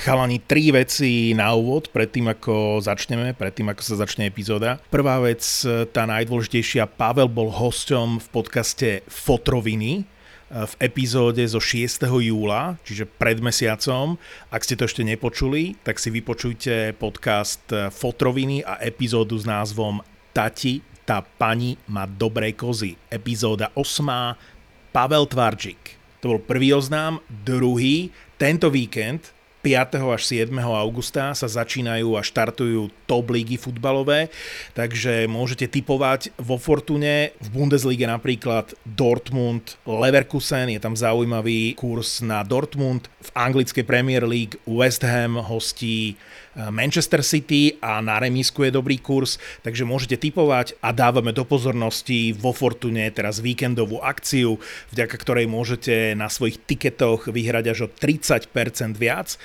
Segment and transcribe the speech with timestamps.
[0.00, 4.80] Chalani, tri veci na úvod, predtým ako začneme, predtým ako sa začne epizóda.
[4.88, 5.44] Prvá vec,
[5.92, 10.08] tá najdôležitejšia, Pavel bol hosťom v podcaste Fotroviny,
[10.48, 12.08] v epizóde zo 6.
[12.08, 14.16] júla, čiže pred mesiacom.
[14.48, 20.00] Ak ste to ešte nepočuli, tak si vypočujte podcast Fotroviny a epizódu s názvom
[20.32, 22.96] Tati, tá pani má dobré kozy.
[23.12, 24.96] Epizóda 8.
[24.96, 26.00] Pavel Tvarčík.
[26.24, 27.20] To bol prvý oznám.
[27.28, 28.08] Druhý,
[28.40, 30.00] tento víkend 5.
[30.16, 30.48] až 7.
[30.56, 34.32] augusta sa začínajú a štartujú top ligy futbalové,
[34.72, 42.40] takže môžete typovať vo Fortune, v Bundesliga napríklad Dortmund, Leverkusen, je tam zaujímavý kurz na
[42.40, 46.16] Dortmund, v anglickej Premier League West Ham hostí
[46.56, 52.34] Manchester City a na remisku je dobrý kurz, takže môžete typovať a dávame do pozornosti
[52.34, 54.58] vo Fortune teraz víkendovú akciu,
[54.90, 58.50] vďaka ktorej môžete na svojich tiketoch vyhrať až o 30%
[58.98, 59.38] viac.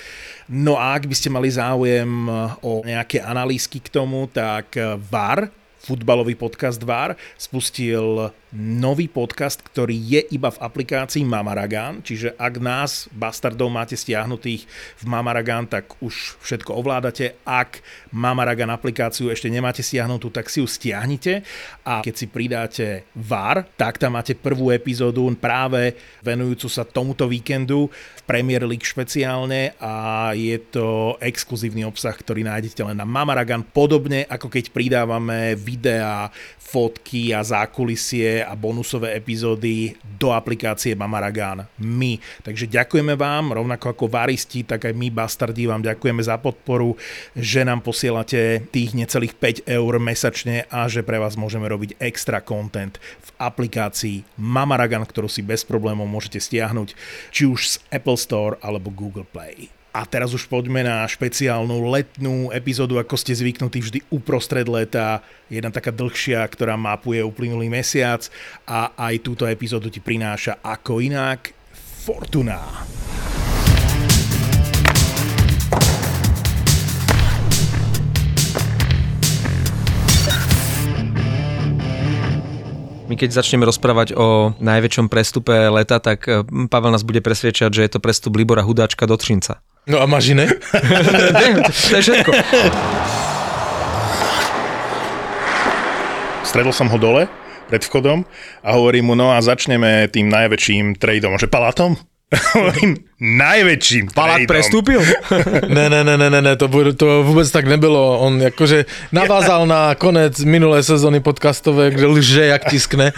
[0.50, 2.10] No a ak by ste mali záujem
[2.66, 4.74] o nejaké analýzky k tomu, tak
[5.10, 5.54] VAR,
[5.86, 13.12] futbalový podcast VAR, spustil nový podcast, ktorý je iba v aplikácii Mamaragan, čiže ak nás,
[13.12, 14.64] bastardov, máte stiahnutých
[14.96, 17.36] v Mamaragan, tak už všetko ovládate.
[17.44, 17.84] Ak
[18.16, 21.44] Mamaragan aplikáciu ešte nemáte stiahnutú, tak si ju stiahnite
[21.84, 27.92] a keď si pridáte VAR, tak tam máte prvú epizódu práve venujúcu sa tomuto víkendu
[27.92, 34.24] v Premier League špeciálne a je to exkluzívny obsah, ktorý nájdete len na Mamaragan, podobne
[34.32, 36.32] ako keď pridávame videá,
[36.66, 42.22] fotky a zákulisie a bonusové epizódy do aplikácie Mamaragan my.
[42.46, 46.94] Takže ďakujeme vám, rovnako ako varisti, tak aj my bastardi vám ďakujeme za podporu,
[47.34, 49.34] že nám posielate tých necelých
[49.66, 55.28] 5 eur mesačne a že pre vás môžeme robiť extra content v aplikácii Mamaragan, ktorú
[55.28, 56.94] si bez problémov môžete stiahnuť
[57.34, 59.74] či už z Apple Store alebo Google Play.
[59.96, 65.24] A teraz už poďme na špeciálnu letnú epizódu, ako ste zvyknutí vždy uprostred leta.
[65.48, 68.28] Jedna taká dlhšia, ktorá mapuje uplynulý mesiac
[68.68, 71.56] a aj túto epizódu ti prináša ako inak
[72.04, 72.60] Fortuna.
[83.08, 87.82] My keď začneme rozprávať o najväčšom prestupe leta, tak eh, Pavel nás bude presviečať, že
[87.88, 89.64] je to prestup Libora Hudáčka do Trinca.
[89.86, 90.50] No a máš iné?
[91.90, 92.32] to je všetko.
[96.42, 97.30] Stredol som ho dole
[97.70, 98.26] pred vchodom
[98.66, 101.94] a hovorím mu, no a začneme tým najväčším tradeom, že palátom?
[102.58, 104.50] Hovorím, najväčším Palát tradeom.
[104.50, 105.02] prestúpil?
[105.78, 106.66] ne, ne, ne, ne, ne, ne, to,
[106.98, 108.18] to vôbec tak nebylo.
[108.26, 113.14] On akože navázal na konec minulé sezóny podcastové, kde lže jak tiskne.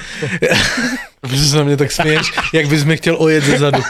[1.28, 2.32] Prečo sa na mne tak smieš?
[2.56, 3.84] Jak bys mi chtěl ojet ze zadu.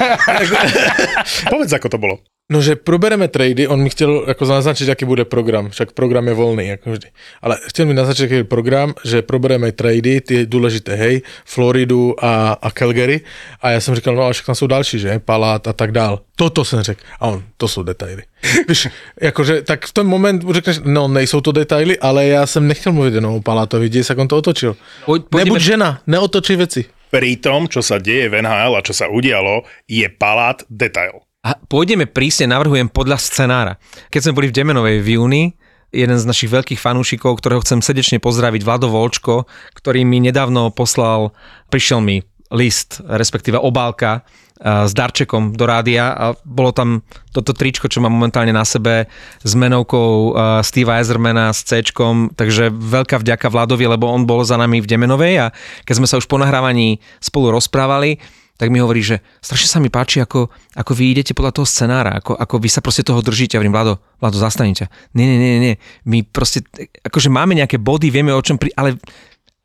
[1.53, 2.17] Povedz, ako to bolo.
[2.47, 6.33] No, že probereme trady, on mi chtěl jako naznačit, jaký bude program, však program je
[6.33, 7.07] volný, jako vždy.
[7.41, 12.53] Ale chtěl mi naznačit, jaký je program, že probereme trady, ty důležité, hej, Floridu a,
[12.61, 13.21] a Calgary.
[13.61, 16.19] A já jsem říkal, no ale však tam jsou další, že, Palát a tak dál.
[16.35, 17.01] Toto jsem řekl.
[17.19, 18.23] A on, to jsou detaily.
[18.67, 18.87] Víš,
[19.21, 23.13] jakože, tak v ten moment řekneš, no nejsou to detaily, ale já jsem nechtěl mluvit
[23.13, 24.75] jenom o Palátovi, děj se, jak on to otočil.
[25.05, 26.85] Poď, Nebuď žena, neotočí veci.
[27.07, 31.23] Pri tom, čo sa deje v NHL a čo sa udialo, je palát detail.
[31.47, 33.73] A pôjdeme prísne, navrhujem podľa scenára.
[34.11, 35.43] Keď sme boli v Demenovej v júni,
[35.95, 41.31] jeden z našich veľkých fanúšikov, ktorého chcem srdečne pozdraviť, Vlado Volčko, ktorý mi nedávno poslal,
[41.71, 42.19] prišiel mi
[42.51, 44.23] list, respektíve obálka
[44.57, 49.05] s darčekom do rádia a bolo tam toto tričko, čo mám momentálne na sebe
[49.45, 50.33] s menovkou
[50.65, 51.85] Steva Ezermana s C,
[52.33, 55.47] takže veľká vďaka Vladovi, lebo on bol za nami v Demenovej a
[55.85, 58.17] keď sme sa už po nahrávaní spolu rozprávali,
[58.57, 62.17] tak mi hovorí, že strašne sa mi páči, ako, ako vy idete podľa toho scenára,
[62.17, 63.53] ako, ako vy sa proste toho držíte.
[63.53, 64.89] A hovorím, Vlado, Vlado, zastanite.
[65.13, 65.75] Nie, nie, nie, nie.
[66.09, 66.65] My proste,
[67.05, 68.97] akože máme nejaké body, vieme o čom, pri, ale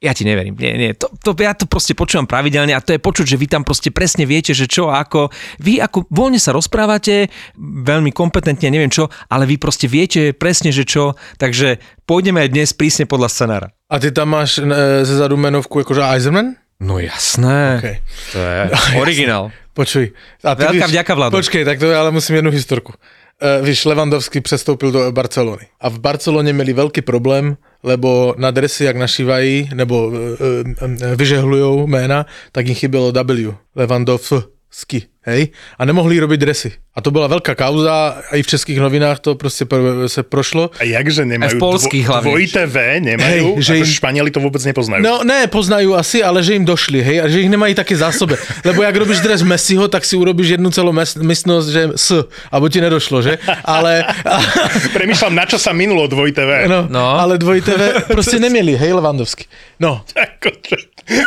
[0.02, 0.58] ja ti neverím.
[0.58, 0.90] Nie, nie.
[0.98, 3.94] To, to, ja to proste počúvam pravidelne a to je počuť, že vy tam proste
[3.94, 5.30] presne viete, že čo a ako.
[5.62, 7.30] Vy ako voľne sa rozprávate,
[7.62, 11.14] veľmi kompetentne, neviem čo, ale vy proste viete presne, že čo.
[11.38, 13.66] Takže pôjdeme aj dnes prísne podľa scenára.
[13.86, 14.66] A ty tam máš e,
[15.06, 16.58] ze zadu menovku akože Eisenman?
[16.82, 17.78] No jasné.
[17.78, 17.96] Okay.
[18.34, 18.58] To je
[18.98, 19.54] originál.
[19.72, 20.12] Počuj.
[20.42, 21.32] A ty Veľká vďaka, Vlado.
[21.38, 22.92] Počkej, tak to ale musím jednu historku.
[23.42, 25.66] Uh, víš, Levandovský přestoupil do Barcelony.
[25.80, 31.86] A v Barceloně měli velký problém, lebo na dresy, jak našívají, nebo uh, uh, vyžehlujou
[31.86, 33.54] jména, tak jim chybělo W.
[33.76, 35.11] Levandovský.
[35.24, 36.70] Hej, a nemohli robiť dresy.
[36.92, 40.68] A to bola veľká kauza, aj v českých novinách to proste pr- sa prošlo.
[40.76, 42.26] A jakže nemajú Aj v polských hlavne.
[42.28, 45.00] dvojité V, nemajú, Hej, že im- Španieli to vôbec nepoznajú.
[45.00, 48.36] No ne, poznajú asi, ale že im došli, hej, a že ich nemají také zásobe.
[48.68, 52.08] Lebo jak robíš dres Messiho, tak si urobíš jednu celú mes- místnosť, že s,
[52.46, 53.40] alebo ti nedošlo, že?
[53.62, 54.04] Ale,
[54.92, 56.50] Premýšľam, na čo sa minulo dvojité V.
[56.66, 57.16] no, No.
[57.16, 59.48] ale dvojité V proste nemieli, hej, Levandovský.
[59.78, 60.76] No, Akože,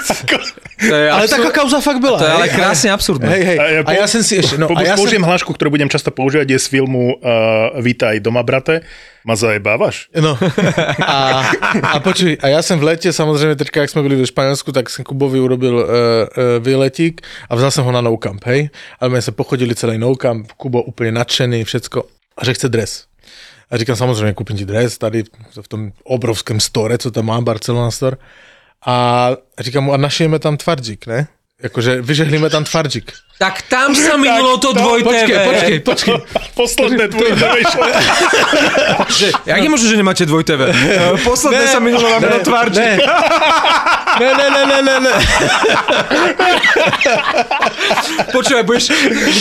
[0.08, 0.36] ako,
[0.78, 2.18] To je ale absur- taká kauza fakt byla.
[2.18, 3.28] To je ale hej, krásne absurdné.
[3.28, 3.58] Hej, hej.
[3.86, 6.58] A ja som si ešte, no, a ja som, použijem hlášku, ktorú budem často používať,
[6.58, 8.82] je z filmu uh, Vítaj doma, brate.
[9.26, 10.10] Ma zajebávaš?
[10.14, 10.38] No.
[11.02, 11.46] A,
[11.82, 14.90] a počuj, a ja som v lete, samozrejme, teďka, jak sme byli v Španielsku, tak
[14.90, 18.70] som Kubovi urobil uh, uh, výletík a vzal som ho na no camp, hej?
[19.02, 22.00] Ale my sme pochodili celý no camp, Kubo úplne nadšený, všetko,
[22.38, 22.92] a že chce dres.
[23.66, 25.24] A říkám, samozrejme, kúpim ti dres tady
[25.62, 28.18] v tom obrovském store, co tam má, Barcelona store.
[28.86, 31.28] A říkám mu, a našijeme tam tvardík, ne?
[31.56, 33.16] Jakože vyžehlíme tam tvardík.
[33.40, 36.16] Tak tam sa minulo to to- dvojité Počkej, počkej, počkej.
[36.56, 37.84] Posledné dvojité V išlo.
[39.48, 40.72] Jak je možné, že nemáte dvojité V?
[41.24, 42.80] Posledné sa minulo vám na tvárči.
[44.16, 45.14] Ne, ne, ne, ne, ne, ne.
[48.32, 48.84] Počúvaj, budeš,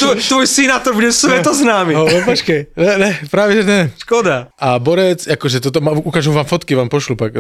[0.03, 1.95] tvoj, tvoj synátor bude svetoznámy.
[1.95, 3.81] No, no, počkej, ne, ne, práve že ne.
[3.95, 4.51] Škoda.
[4.59, 7.31] A borec, akože toto, má, ukážem vám fotky, vám pošlu pak.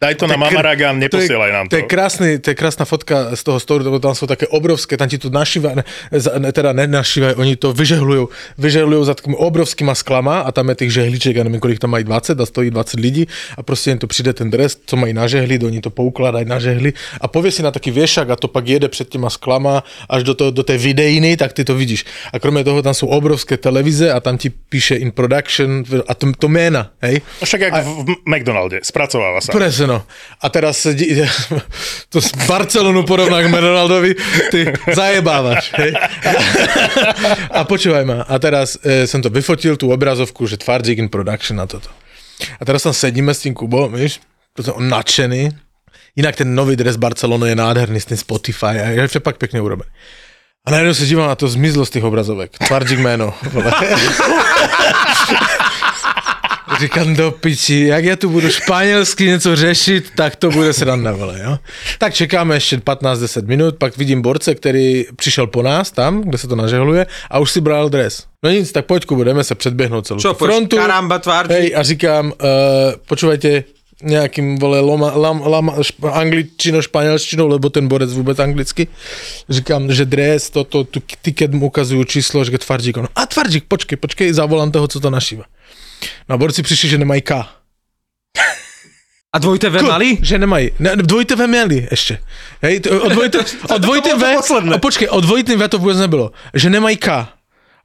[0.00, 1.76] Daj to na Mamaragan, To neposielaj nám to to.
[1.76, 5.22] je, krásny, to je krásna fotka z toho story, tam sú také obrovské, tam ti
[5.22, 8.26] to našíva, ne, za- ne, teda nenašívajú, oni to vyžehlujú,
[8.58, 12.02] vyžehlujú za takými obrovskýma sklama a tam je tých žehličiek, ja neviem, kolik tam mají
[12.02, 15.30] 20 a stojí 20 lidí a proste im to přijde ten dres, co mají na
[15.30, 16.90] žehli, oni to poukladajú na žehli
[17.22, 20.34] a povie si na taký viešak a to pak jede před těma sklama až do,
[20.34, 22.04] toho, do tej videjiny, tak ty to vidíš.
[22.32, 26.32] A kromě toho tam sú obrovské televize a tam ti píše in production a to,
[26.38, 27.22] to jména, hej?
[27.40, 29.52] No Však jak v v McDonalde, spracováva sa.
[29.52, 29.98] Presne, no.
[30.40, 30.86] A teraz
[32.12, 33.48] to z Barcelonu porovná k
[34.00, 34.14] Ronaldovi,
[34.50, 35.72] ty zajebávaš.
[35.76, 35.92] Hej?
[37.50, 38.24] A, počúvaj ma.
[38.24, 41.92] A teraz e, som to vyfotil, tú obrazovku, že Tvardík in production na toto.
[42.56, 44.20] A teraz tam sedíme s tým Kubom, víš,
[44.56, 45.52] to on nadšený.
[46.16, 49.88] Inak ten nový dres Barcelony je nádherný s tým Spotify a je fakt pekne urobený.
[50.60, 52.52] A najednou se dívám a to zmizlo z tých obrazovek.
[52.58, 53.32] Tvardík jméno.
[56.78, 61.40] Říkám do piči, jak ja tu budu španělsky něco řešit, tak to bude sranda, vole,
[61.44, 61.58] jo.
[61.98, 66.48] Tak čekáme ještě 15-10 minut, pak vidím borce, který přišel po nás tam, kde se
[66.48, 68.26] to nažehluje a už si bral dres.
[68.42, 70.76] No nic, tak poďku, budeme se předběhnout celou Čo, frontu.
[70.76, 71.52] karamba, tvárči.
[71.52, 72.32] Hej, a říkám, uh,
[73.06, 73.64] počúvajte,
[74.02, 78.88] nejakým, vole, loma, lam, lam, šp, angličtinou, španielštinou, lebo ten borec vôbec anglicky.
[79.48, 82.96] Říkám, že dres, toto, tu tiket mu ukazujú číslo, že tvardík.
[83.12, 85.44] A tvardík, počkej, počkej, zavolám toho, co to našíva.
[86.28, 87.60] No a borci přišli, že nemají K.
[89.32, 90.18] A dvojité V mali?
[90.22, 90.70] Že nemají.
[90.78, 92.18] Ne, dvojité V měli ještě.
[92.62, 93.38] Hej, to, o dvojité,
[93.74, 94.36] o dvojité V,
[94.74, 96.32] o, počkej, o dvojitým V to vůbec nebylo.
[96.54, 97.08] Že nemají K.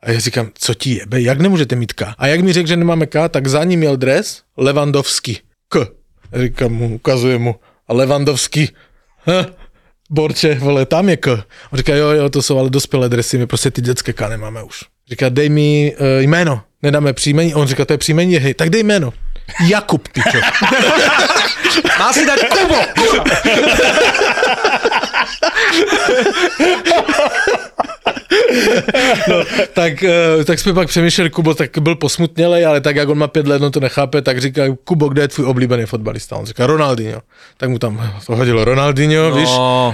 [0.01, 2.15] A já říkám, co ti jebe, jak nemůžete mít K?
[2.17, 5.39] A jak mi řekl, že nemáme K, tak za ním měl dres Levandovský.
[5.69, 5.87] K.
[6.31, 7.55] Já říkám mu, ukazujem mu.
[7.87, 8.69] A Levandovský.
[9.27, 9.45] Hm,
[10.09, 11.27] Borče, vole, tam je K.
[11.71, 14.63] On říká, jo, jo, to jsou ale dospělé dresy, my prostě ty dětské K nemáme
[14.63, 14.83] už.
[15.09, 17.55] Říká, dej mi uh, jméno, nedáme příjmení.
[17.55, 19.13] On říká, to je příjmení, hej, tak dej jméno.
[19.67, 20.37] Jakub, pičo.
[21.99, 22.75] Mal si dať Kubo.
[29.73, 33.27] tak, eh, tak jsme pak přemýšleli, Kubo tak byl posmutnělej, ale tak jak on má
[33.27, 36.35] pět let, on to nechápe, tak říká, Kubo, kde je tvůj oblíbený fotbalista?
[36.35, 37.21] On říká, Ronaldinho.
[37.57, 39.35] Tak mu tam to hodilo Ronaldinho, No.
[39.35, 39.49] víš,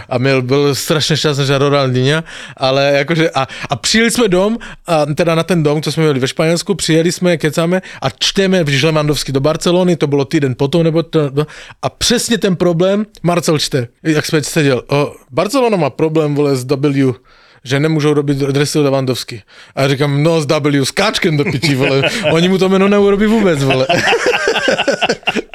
[0.09, 2.23] a měl, byl strašně šťastný, že Ronaldinho,
[2.57, 4.57] ale jakože, a, a přijeli jsme dom,
[4.87, 8.63] a teda na ten dom, co jsme měli ve Španělsku, přijeli jsme, kecáme a čteme,
[8.63, 11.47] když Lewandowski do Barcelony, to bylo týden potom, nebo to, to,
[11.81, 16.63] a přesně ten problém Marcel čte, jak jsme seděl, o, Barcelona má problém, vole, s
[16.65, 17.13] W,
[17.61, 19.45] že nemôžu robiť dresy Lewandowski.
[19.77, 22.09] A ja říkám, no z W, skáčkem do piči, vole.
[22.35, 23.85] Oni mu to meno neurobí vôbec, vole.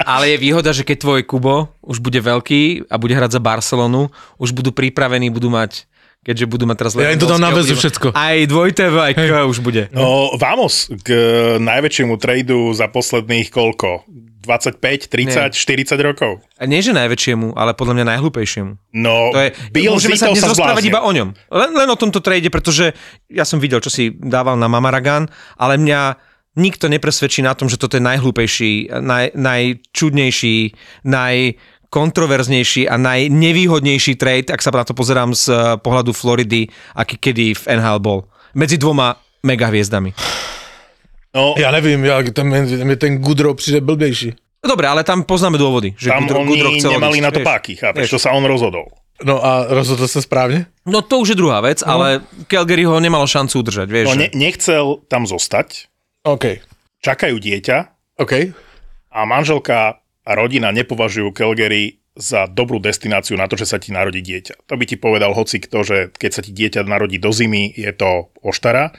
[0.06, 4.14] Ale je výhoda, že keď tvoj Kubo už bude veľký a bude hrať za Barcelonu,
[4.38, 5.90] už budú pripravení, budú mať
[6.26, 8.10] keďže budú mať teraz Ja im to dám na väzu všetko.
[8.10, 9.86] Aj dvojité V, aj K už bude.
[9.94, 11.14] No, vamos k
[11.62, 14.02] najväčšiemu tradu za posledných koľko?
[14.46, 16.38] 25, 30, 40 rokov?
[16.56, 18.72] A nie, že najväčšiemu, ale podľa mňa najhlúpejšiemu.
[18.94, 21.34] No, To je, Bill môžeme sa Zito dnes sa rozprávať iba o ňom.
[21.50, 22.94] Len, len o tomto trade, pretože
[23.26, 25.26] ja som videl, čo si dával na Mamaragan,
[25.58, 26.14] ale mňa
[26.56, 30.56] nikto nepresvedčí na tom, že toto je najhlúpejší, naj, najčudnejší,
[31.04, 37.52] najkontroverznejší a najnevýhodnejší trade, ak sa na to pozerám z eh, pohľadu Floridy, aký kedy
[37.52, 38.30] v NHL bol.
[38.56, 40.45] Medzi dvoma megahviezdami.
[41.36, 44.32] No, Ja nevím, ja, tam, mi ten Gudro přijde blbejší.
[44.64, 45.92] No dobre, ale tam poznáme dôvody.
[45.94, 47.46] Že tam Gudro, oni Gudro chcel nemali odísť, na to vieš.
[47.46, 48.12] páky, chápeš, Vieš.
[48.16, 48.86] to sa on rozhodol.
[49.20, 50.66] No a rozhodol sa správne?
[50.84, 51.92] No to už je druhá vec, no.
[51.92, 54.06] ale Calgary ho nemalo šancu udržať, vieš.
[54.08, 55.86] No, že- ne, nechcel tam zostať,
[56.24, 56.64] OK.
[57.04, 57.76] čakajú dieťa
[58.18, 58.32] OK.
[59.12, 64.24] a manželka a rodina nepovažujú Calgary za dobrú destináciu na to, že sa ti narodí
[64.24, 64.66] dieťa.
[64.66, 67.92] To by ti povedal hoci kto, že keď sa ti dieťa narodí do zimy, je
[67.92, 68.96] to oštara.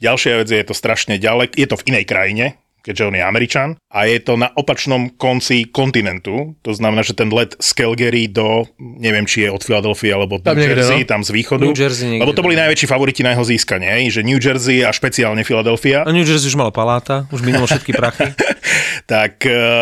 [0.00, 2.46] Ďalšia vec je, je to strašne ďalek, je to v inej krajine,
[2.84, 6.52] keďže on je Američan, a je to na opačnom konci kontinentu.
[6.60, 10.52] To znamená, že ten let z Calgary do, neviem, či je od Philadelphia alebo Tam
[10.52, 11.08] New niekde, Jersey, no.
[11.08, 11.64] tam z východu.
[11.64, 14.92] New Jersey niekde, lebo to boli najväčší favoriti na jeho získanie, že New Jersey a
[14.92, 16.04] špeciálne Philadelphia.
[16.04, 18.36] A New Jersey už malo paláta, už minulo všetky prachy.
[19.12, 19.80] tak e,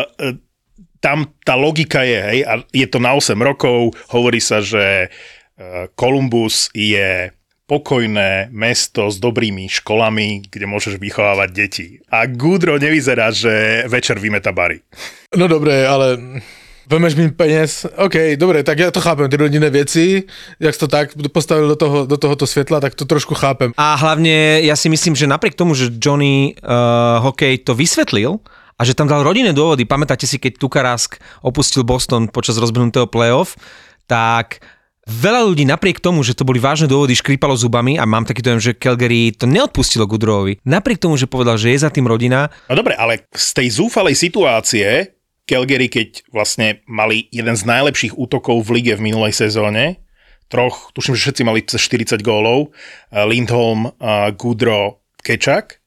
[1.02, 5.88] tam tá logika je, hej, a je to na 8 rokov, hovorí sa, že e,
[5.98, 7.34] Columbus je
[7.66, 11.86] pokojné mesto s dobrými školami, kde môžeš vychovávať deti.
[12.06, 14.84] A Gudro nevyzerá, že večer vymeta bary.
[15.34, 16.38] No dobre, ale
[16.84, 17.88] vemeš mi peniaz.
[17.96, 20.28] OK, dobre, tak ja to chápem, tie rodinné veci,
[20.60, 23.72] jak to tak postavil do, toho, do tohoto svetla, tak to trošku chápem.
[23.80, 28.42] A hlavne ja si myslím, že napriek tomu, že Johnny uh, Hokej to vysvetlil,
[28.82, 29.86] a že tam dal rodinné dôvody.
[29.86, 33.54] Pamätáte si, keď Tukarask opustil Boston počas rozbehnutého playoff,
[34.10, 34.58] tak
[35.06, 38.58] veľa ľudí napriek tomu, že to boli vážne dôvody, škrípalo zubami a mám taký dojem,
[38.58, 40.58] že Calgary to neodpustilo Goodrowovi.
[40.66, 44.18] Napriek tomu, že povedal, že je za tým rodina, No dobre, ale z tej zúfalej
[44.18, 45.14] situácie
[45.46, 50.02] Calgary, keď vlastne mali jeden z najlepších útokov v lige v minulej sezóne,
[50.50, 52.74] troch, tuším, že všetci mali cez 40 gólov,
[53.14, 55.81] eh, Lindholm, eh, Goodrow, Kečak,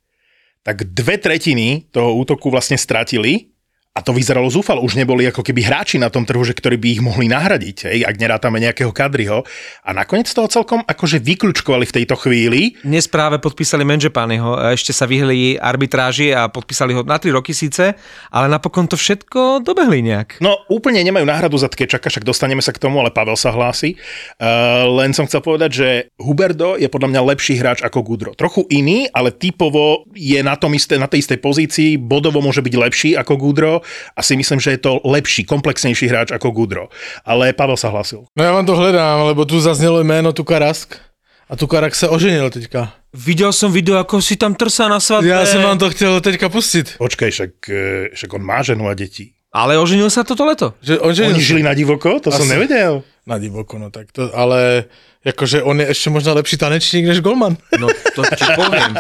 [0.66, 3.54] tak dve tretiny toho útoku vlastne stratili
[3.96, 4.84] a to vyzeralo zúfalo.
[4.84, 8.00] Už neboli ako keby hráči na tom trhu, že ktorí by ich mohli nahradiť, hej,
[8.04, 9.48] ak nerátame nejakého kadriho.
[9.88, 12.76] A nakoniec toho celkom akože vyklúčkovali v tejto chvíli.
[12.84, 17.96] dnes práve podpísali Manžepányho, ešte sa vyhli arbitráži a podpísali ho na 3 roky síce,
[18.36, 20.44] ale napokon to všetko dobehli nejak.
[20.44, 23.96] No úplne nemajú náhradu za Tkečaka, však dostaneme sa k tomu, ale Pavel sa hlási.
[24.36, 25.88] Uh, len som chcel povedať, že
[26.20, 28.36] Huberdo je podľa mňa lepší hráč ako Gudro.
[28.36, 32.76] Trochu iný, ale typovo je na, tom isté, na tej istej pozícii, bodovo môže byť
[32.76, 36.90] lepší ako Gudro a si myslím, že je to lepší, komplexnejší hráč ako Gudro.
[37.24, 38.26] Ale Pavel sa hlásil.
[38.34, 40.98] No ja vám to hledám, lebo tu zaznelo jméno Tukarask
[41.46, 42.94] a Tukarak sa oženil teďka.
[43.16, 45.32] Videl som video, ako si tam trsá na svadbe.
[45.32, 47.00] Ja som vám to chcel teďka pustiť.
[47.00, 49.32] Počkaj, však, eh, však on má ženu a deti.
[49.56, 50.76] Ale oženil sa toto leto.
[50.84, 51.48] Že on Oni sa.
[51.48, 52.20] žili na divoko?
[52.20, 52.52] To som Asi.
[52.52, 53.08] nevedel.
[53.26, 54.86] Na divoko, no tak to, ale
[55.26, 57.58] akože on je ešte možno lepší tanečník než Golman.
[57.74, 58.94] No to ti poviem.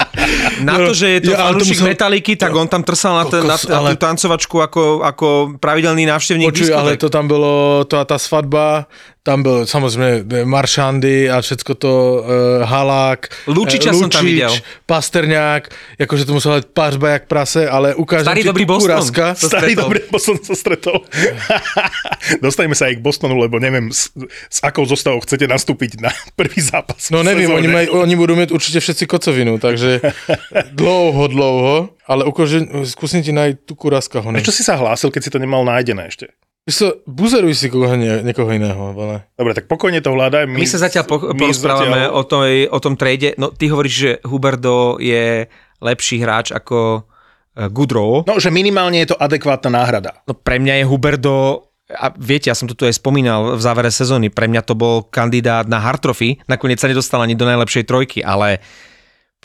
[0.66, 3.26] Na to, že je to Ja, to fanúšik musel- Metaliky, tak on tam trsal na,
[3.30, 5.28] ten, Kokos, na ale- tú tancovačku ako, ako
[5.62, 8.90] pravidelný návštevník Počuj, ale to tam bylo, to, tá svadba,
[9.26, 12.22] tam byl samozrejme Maršandy a všetko to uh,
[12.62, 14.54] Halák, Lučiča eh, som tam videl.
[14.86, 15.64] Pasterňák,
[15.98, 18.86] akože to musel mať pářba jak prase, ale ukážem Starý ti dobrý Boston.
[18.86, 19.26] Kuraska.
[19.34, 19.84] Starý stretol.
[19.90, 20.98] dobrý Boston sa stretol.
[22.46, 24.14] Dostaneme sa aj k Bostonu, lebo neviem, s,
[24.46, 27.10] s akou zostavou chcete nastúpiť na prvý zápas.
[27.10, 30.06] No nevím, oni, maj, oni budú mať určite všetci kocovinu, takže
[30.80, 34.22] dlouho, dlouho, ale ukážem, skúsim ti nájsť tu Kuraska.
[34.22, 36.30] Ho Prečo si sa hlásil, keď si to nemal nájdené ešte?
[36.66, 38.90] Co, buzeruj si koho, nie, niekoho iného.
[38.98, 39.30] Ale...
[39.38, 40.50] Dobre, tak pokojne to hľadaj.
[40.50, 42.42] My sa zatiaľ po, my porozprávame zatiaľ- o, tom,
[42.74, 43.38] o tom trade.
[43.38, 45.46] No ty hovoríš, že Huberdo je
[45.86, 48.26] lepší hráč ako eh, Goodrow.
[48.26, 50.26] No, že minimálne je to adekvátna náhrada.
[50.26, 53.94] No pre mňa je Huberdo a viete, ja som to tu aj spomínal v závere
[53.94, 57.86] sezóny, pre mňa to bol kandidát na hard trophy, nakoniec sa nedostal ani do najlepšej
[57.86, 58.58] trojky, ale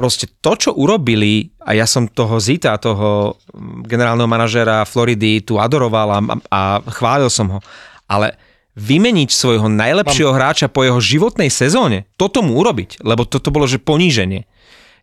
[0.01, 5.61] proste to, čo urobili, a ja som toho Zita, toho mm, generálneho manažera Floridy tu
[5.61, 7.61] adoroval a, a chválil som ho,
[8.09, 8.41] ale
[8.81, 13.77] vymeniť svojho najlepšieho hráča po jeho životnej sezóne, toto mu urobiť, lebo toto bolo, že
[13.77, 14.49] poníženie.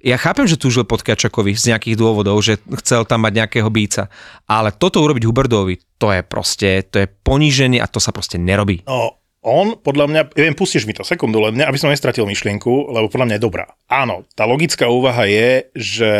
[0.01, 4.10] Ja chápem, že túžil pod Kačakovi z nejakých dôvodov, že chcel tam mať nejakého bíca,
[4.50, 8.82] ale toto urobiť Huberdovi, to je proste, to je poníženie a to sa proste nerobí.
[8.86, 13.08] No, on, podľa mňa, neviem, pustíš mi to sekundu len, aby som nestratil myšlienku, lebo
[13.08, 13.66] podľa mňa je dobrá.
[13.88, 16.12] Áno, tá logická úvaha je, že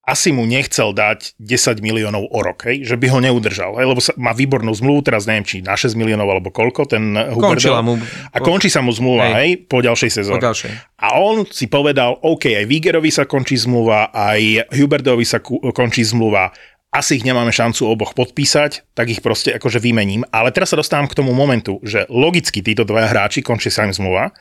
[0.00, 2.82] asi mu nechcel dať 10 miliónov o rok, hej?
[2.82, 3.86] že by ho neudržal, hej?
[3.86, 7.14] lebo sa, má výbornú zmluvu, teraz neviem, či na 6 miliónov alebo koľko, ten.
[7.30, 7.94] Končila mu.
[8.34, 9.34] A končí sa mu zmluva, Hej.
[9.38, 10.42] hej, po ďalšej Po sezóne.
[10.42, 10.70] ďalšej.
[10.98, 16.02] A on si povedal, OK, aj Vigerovi sa končí zmluva, aj Huberdovi sa ku- končí
[16.02, 16.50] zmluva,
[16.90, 20.26] asi ich nemáme šancu oboch podpísať, tak ich proste akože vymením.
[20.34, 23.94] Ale teraz sa dostávam k tomu momentu, že logicky títo dvaja hráči končí sa im
[23.94, 24.34] zmluva,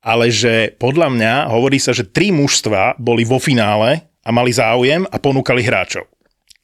[0.00, 5.04] ale že podľa mňa hovorí sa, že tri mužstva boli vo finále a mali záujem
[5.06, 6.08] a ponúkali hráčov.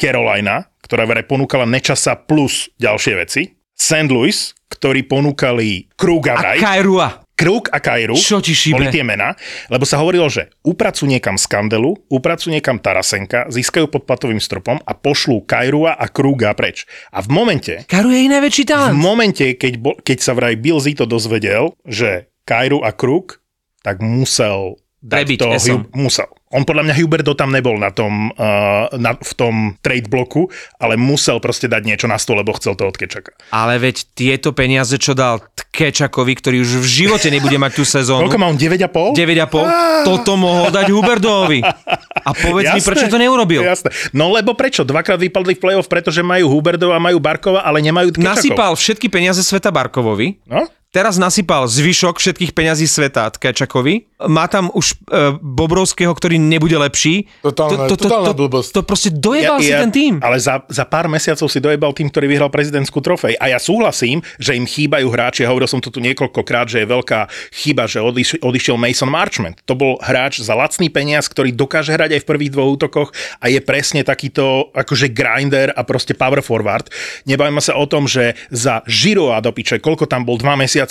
[0.00, 3.42] Carolina, ktorá vraj ponúkala Nečasa plus ďalšie veci.
[3.76, 4.10] St.
[4.10, 4.34] Louis,
[4.70, 6.58] ktorí ponúkali Kruga A.
[6.58, 7.21] Kairua.
[7.32, 8.76] Kruk a Kairu Čo ti šíbe?
[8.78, 9.34] boli tie mená,
[9.72, 14.92] lebo sa hovorilo, že upracujú niekam Skandelu, upracujú niekam Tarasenka, získajú pod platovým stropom a
[14.92, 16.84] pošlú Kairua a Kruga preč.
[17.10, 18.94] A v momente, Karu je jej najväčší v talent.
[18.94, 23.40] momente, keď, bol, keď sa vraj Bill Zito dozvedel, že Kairu a Kruk,
[23.80, 25.80] tak musel dať Prebiť to, Esom.
[25.98, 26.30] Musel.
[26.52, 31.00] On podľa mňa Huberto tam nebol na tom, uh, na, v tom trade bloku, ale
[31.00, 33.32] musel proste dať niečo na stôl, lebo chcel to od Kečaka.
[33.50, 35.40] Ale veď tieto peniaze, čo dal
[35.72, 38.60] Tkečakovi, ktorý už v živote nebude mať tú sezónu, Koľko má on?
[38.60, 39.16] 9,5?
[39.16, 41.64] 9,5, toto mohol dať Huberdovi.
[42.22, 43.64] A povedz mi, Jasné, prečo to neurobil?
[43.64, 43.88] Jasné.
[44.12, 44.84] No lebo prečo?
[44.84, 48.36] Dvakrát vypadli v play-off, pretože majú Huberdova, majú Barkova, ale nemajú Tkečakov.
[48.36, 50.68] Nasypal všetky peniaze sveta Barkovovi, No?
[50.92, 57.26] Teraz nasypal zvyšok všetkých peňazí sveta Tkečakovi, má tam už e, Bobrovského, ktorý nebude lepší.
[57.42, 58.70] Totálna- totálna blbosť.
[58.70, 60.14] to proste dojebal si ten tým.
[60.22, 63.34] Ale za, za pár mesiacov si dojebal tým, ktorý vyhral prezidentskú trofej.
[63.40, 65.42] A ja súhlasím, že im chýbajú hráči.
[65.42, 69.58] Ja hovoril som to tu niekoľkokrát, že je veľká chyba, že odiš, odišiel Mason Marchment.
[69.66, 73.08] To bol hráč za lacný peniaz, ktorý dokáže hrať aj v prvých dvoch útokoch
[73.42, 76.86] a je presne takýto akože grinder a proste power forward.
[77.26, 80.81] Nebavíme sa o tom, že za Žiro a do piče, koľko tam bol, dva mesiace,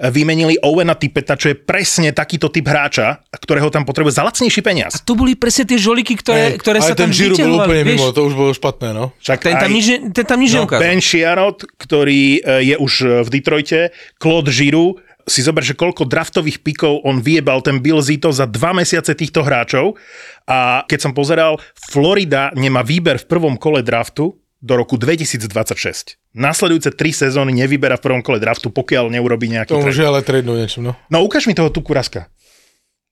[0.00, 5.00] vymenili Owena Tipeta, čo je presne takýto typ hráča, ktorého tam potrebuje za lacnejší peniaz.
[5.02, 7.98] To boli presne tie žoliky, ktoré, Hej, ktoré sa ten tam Žiru bol úplne vieš.
[7.98, 9.04] mimo, to už bolo špatné, no.
[9.18, 10.80] Však Ten tam aj- nič, ten tam nič No, neukázal.
[10.80, 13.80] ben Chiarot, ktorý e, je už e, v Detroite,
[14.16, 18.76] Claude Giroux, si zober, že koľko draftových pikov on vyjebal ten Bill Zito za dva
[18.76, 19.96] mesiace týchto hráčov
[20.44, 21.56] a keď som pozeral,
[21.88, 26.16] Florida nemá výber v prvom kole draftu do roku 2026.
[26.32, 29.86] Nasledujúce tri sezóny nevyberá v prvom kole draftu, pokiaľ neurobi nejaký To trade.
[29.92, 30.96] môže ale tradenúť niečo, no.
[31.12, 32.32] No ukáž mi toho tu kuraska.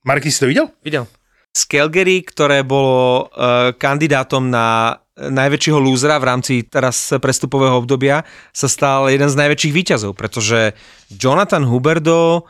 [0.08, 0.72] Marky, si to videl?
[0.80, 1.04] Videl.
[1.52, 8.24] Z Calgary, ktoré bolo uh, kandidátom na najväčšieho lúzra v rámci teraz prestupového obdobia,
[8.56, 10.72] sa stal jeden z najväčších výťazov, pretože
[11.12, 12.48] Jonathan Huberdo,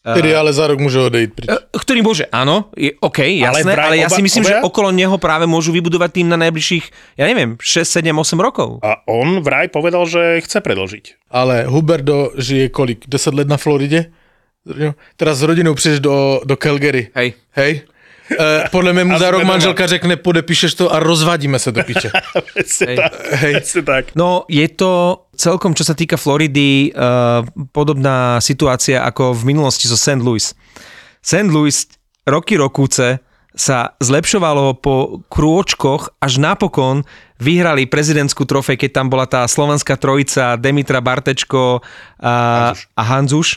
[0.00, 1.52] Ktorý ale za rok môže odejít prič.
[1.52, 4.56] eh, ktorý môže, áno, je OK, jasné, ale, ale ja oba- si myslím, obaja?
[4.56, 6.84] že okolo neho práve môžu vybudovať tým na najbližších,
[7.20, 8.80] ja neviem, 6, 7, 8 rokov.
[8.80, 11.04] A on vraj povedal, že chce predlžiť.
[11.28, 13.04] Ale Huberdo žije kolik?
[13.04, 14.08] 10 let na Floridě?
[15.16, 17.08] Teraz s rodinou přijdeš do, do Calgary.
[17.14, 17.32] Hej.
[17.52, 17.82] Hej?
[18.40, 22.10] E, podle mě mu za rok manželka řekne, podepíšeš to a rozvádíme se do piče.
[22.86, 22.96] Hej.
[23.40, 24.04] Presne tak.
[24.14, 27.40] No, je to celkom, čo sa týka Floridy, uh,
[27.72, 30.20] podobná situácia ako v minulosti so St.
[30.20, 30.52] Louis.
[31.24, 31.48] St.
[31.48, 31.72] Louis
[32.28, 37.02] roky rokúce sa zlepšovalo po krôčkoch, až napokon
[37.42, 41.82] vyhrali prezidentskú trofej, keď tam bola tá slovenská trojica Demitra Bartečko
[42.22, 42.34] a
[42.70, 42.80] Hanzuš.
[42.94, 43.48] a Hanzuš.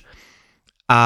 [0.89, 0.99] A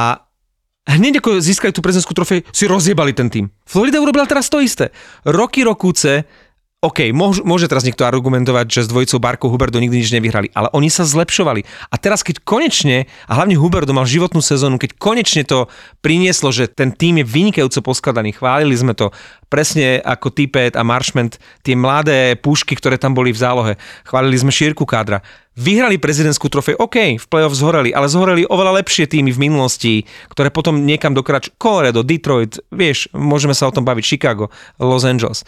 [0.87, 3.51] hneď ako získali tú prezidentskú trofej, si rozjebali ten tým.
[3.67, 4.95] Florida urobila teraz to isté.
[5.27, 6.23] Roky rokúce
[6.77, 10.69] OK, môž, môže teraz niekto argumentovať, že s dvojicou Barkou Huberdo nikdy nič nevyhrali, ale
[10.77, 11.65] oni sa zlepšovali.
[11.89, 15.73] A teraz, keď konečne, a hlavne Huberdo mal životnú sezónu, keď konečne to
[16.05, 19.09] prinieslo, že ten tým je vynikajúco poskladaný, chválili sme to
[19.49, 23.73] presne ako Tipet a Marshment, tie mladé pušky, ktoré tam boli v zálohe,
[24.05, 25.25] chválili sme šírku kádra.
[25.57, 30.53] Vyhrali prezidentskú trofej, OK, v playoff zhoreli, ale zhoreli oveľa lepšie týmy v minulosti, ktoré
[30.53, 35.41] potom niekam dokrač, Colorado, Detroit, vieš, môžeme sa o tom baviť, Chicago, Los Angeles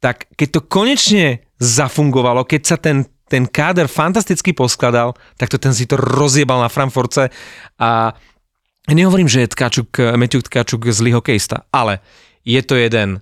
[0.00, 5.76] tak keď to konečne zafungovalo, keď sa ten, ten káder fantasticky poskladal, tak to ten
[5.76, 7.28] si to rozjebal na Frankfurtce
[7.76, 8.16] a
[8.88, 12.00] nehovorím, že je Tkačuk, Matthew Tkačuk zlý hokejista, ale
[12.48, 13.20] je to jeden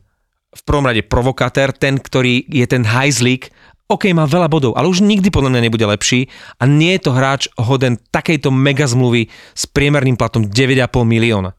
[0.55, 3.53] v prvom rade provokatér, ten, ktorý je ten hajzlík,
[3.89, 6.29] OK, má veľa bodov, ale už nikdy podľa mňa nebude lepší
[6.61, 11.58] a nie je to hráč hoden takejto mega zmluvy s priemerným platom 9,5 milióna.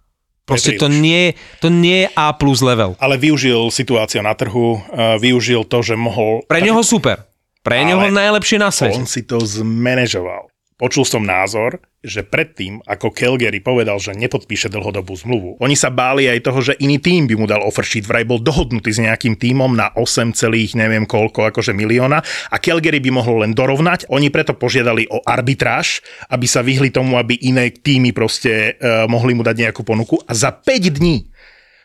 [0.49, 2.97] Proste to nie, to nie je A plus level.
[2.97, 6.41] Ale využil situáciu na trhu, uh, využil to, že mohol...
[6.49, 7.29] Pre neho super.
[7.61, 8.97] Pre neho najlepšie na svete.
[8.97, 10.49] On si to zmanéžoval.
[10.79, 16.31] Počul som názor, že predtým, ako Calgary povedal, že nepodpíše dlhodobú zmluvu, oni sa báli
[16.31, 19.75] aj toho, že iný tým by mu dal sheet, vraj bol dohodnutý s nejakým tímom
[19.75, 22.23] na 8, celých neviem koľko, akože milióna.
[22.23, 24.07] A Calgary by mohol len dorovnať.
[24.07, 25.99] Oni preto požiadali o arbitráž,
[26.31, 30.15] aby sa vyhli tomu, aby iné týmy proste uh, mohli mu dať nejakú ponuku.
[30.23, 31.27] A za 5 dní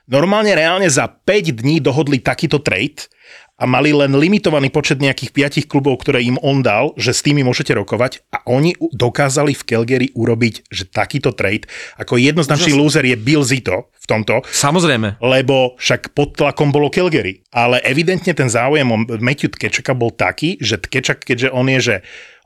[0.04, 3.08] Normálne reálne za 5 dní dohodli takýto trade
[3.54, 7.46] a mali len limitovaný počet nejakých 5 klubov, ktoré im on dal, že s tými
[7.46, 13.14] môžete rokovať a oni dokázali v Calgary urobiť, že takýto trade, ako jednoznačný loser je
[13.14, 15.22] Bill Zito v tomto, Samozrejme.
[15.22, 17.46] lebo však pod tlakom bolo Calgary.
[17.54, 21.96] Ale evidentne ten záujem o Matthew Tkečaka bol taký, že Tkečak, keďže on je, že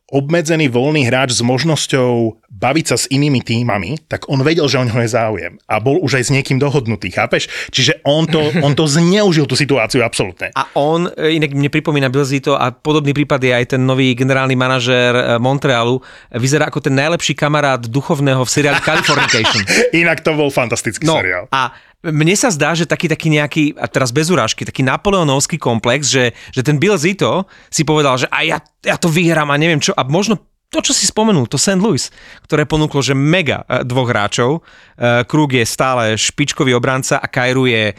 [0.08, 4.86] obmedzený voľný hráč s možnosťou baviť sa s inými týmami, tak on vedel, že o
[4.88, 5.54] ňoho je záujem.
[5.68, 7.46] A bol už aj s niekým dohodnutý, chápeš?
[7.68, 10.48] Čiže on to, on to zneužil tú situáciu absolútne.
[10.56, 14.56] A on, e, inak mne pripomína Bilzito a podobný prípad je aj ten nový generálny
[14.56, 16.00] manažér e, Montrealu,
[16.32, 19.62] vyzerá ako ten najlepší kamarát duchovného v seriáli Californication.
[19.92, 21.52] Inak to bol fantastický no, seriál.
[21.52, 26.06] A mne sa zdá, že taký, taký nejaký, a teraz bez urážky, taký napoleonovský komplex,
[26.06, 29.82] že, že ten Bill Zito si povedal, že a ja, ja to vyhrám a neviem
[29.82, 31.80] čo, a možno to, čo si spomenul, to St.
[31.80, 32.12] Louis,
[32.44, 34.60] ktoré ponúklo, že mega e, dvoch hráčov.
[34.60, 37.96] E, Krug je stále špičkový obranca a Kairu je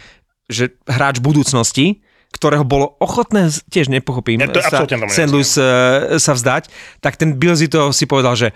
[0.49, 2.01] že hráč budúcnosti,
[2.33, 5.29] ktorého bolo ochotné, tiež nepochopím, ja to sa, St.
[5.29, 6.69] Louis uh, sa vzdať,
[7.01, 8.47] tak ten Bill Zito si povedal, že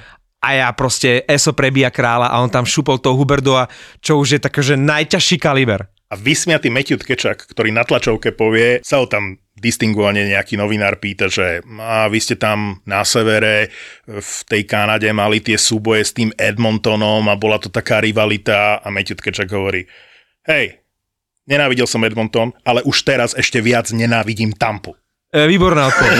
[0.44, 3.72] a ja proste ESO prebíja kráľa a on tam šupol toho Huberdova,
[4.04, 5.88] čo už je také, najťažší kaliber.
[6.12, 11.32] A vysmiatý Matthew Tkečak, ktorý na tlačovke povie, sa ho tam distingovane nejaký novinár pýta,
[11.32, 13.72] že a vy ste tam na severe
[14.06, 18.88] v tej Kanade mali tie súboje s tým Edmontonom a bola to taká rivalita a
[18.94, 19.88] Matthew Tkečak hovorí,
[20.46, 20.84] hej,
[21.48, 24.94] nenávidel som Edmonton, ale už teraz ešte viac nenávidím Tampu.
[25.34, 26.18] E, výborná odpoveď.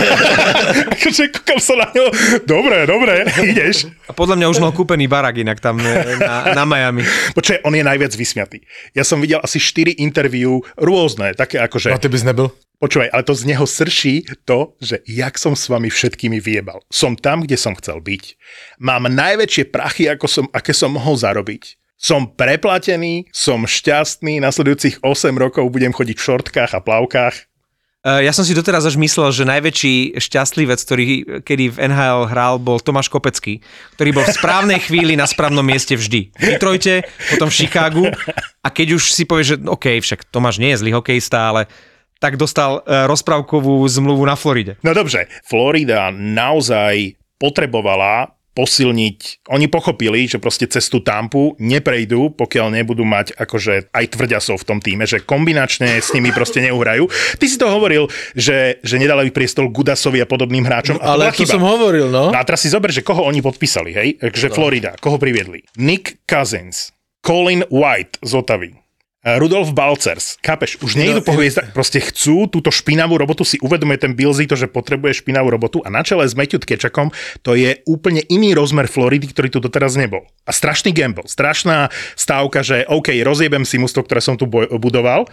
[0.98, 2.10] akože kúkam sa na ňo.
[2.42, 3.86] Dobre, dobre, ideš.
[4.10, 5.86] A podľa mňa už mal kúpený barak inak tam e,
[6.18, 7.06] na, na Miami.
[7.30, 8.66] Počkaj, on je najviac vysmiatý.
[8.90, 11.94] Ja som videl asi 4 interviú rôzne, také akože...
[11.94, 12.50] No ty bys nebyl?
[12.82, 16.82] Počúvaj, ale to z neho srší to, že jak som s vami všetkými vyjebal.
[16.90, 18.34] Som tam, kde som chcel byť.
[18.82, 21.78] Mám najväčšie prachy, ako som, aké som mohol zarobiť.
[21.94, 27.53] Som preplatený, som šťastný, nasledujúcich 8 rokov budem chodiť v šortkách a plavkách
[28.04, 31.04] ja som si doteraz až myslel, že najväčší šťastlivec, ktorý
[31.40, 33.64] kedy v NHL hral, bol Tomáš Kopecký,
[33.96, 36.28] ktorý bol v správnej chvíli na správnom mieste vždy.
[36.36, 38.04] V Detroite, potom v Chicagu
[38.60, 41.64] a keď už si povie, že OK, však Tomáš nie je zlý hokejista, ale
[42.20, 44.76] tak dostal eh, rozprávkovú zmluvu na Floride.
[44.84, 49.50] No dobře, Florida naozaj potrebovala posilniť.
[49.50, 54.66] Oni pochopili, že proste cez tú tampu neprejdú, pokiaľ nebudú mať akože aj tvrďasov v
[54.66, 57.10] tom týme, že kombinačne s nimi proste neuhrajú.
[57.10, 58.06] Ty si to hovoril,
[58.38, 61.02] že, že nedali priestol Gudasovi a podobným hráčom.
[61.02, 62.30] No, ale to, to som hovoril, no.
[62.30, 62.38] no.
[62.38, 64.08] a teraz si zober, že koho oni podpísali, hej?
[64.22, 64.54] Že no.
[64.54, 65.66] Florida, koho priviedli?
[65.74, 66.94] Nick Cousins,
[67.26, 68.83] Colin White z Otavy,
[69.24, 70.36] Rudolf Balcers.
[70.44, 74.44] Chápeš, už nejdu no, po hviezdach, proste chcú túto špinavú robotu, si uvedomuje ten Bilzy
[74.44, 77.08] to, že potrebuje špinavú robotu a na čele s Matthew Tkečakom
[77.40, 80.28] to je úplne iný rozmer Floridy, ktorý tu doteraz nebol.
[80.44, 81.88] A strašný gamble, strašná
[82.20, 84.44] stávka, že OK, rozjebem si mústvo, ktoré som tu
[84.76, 85.24] budoval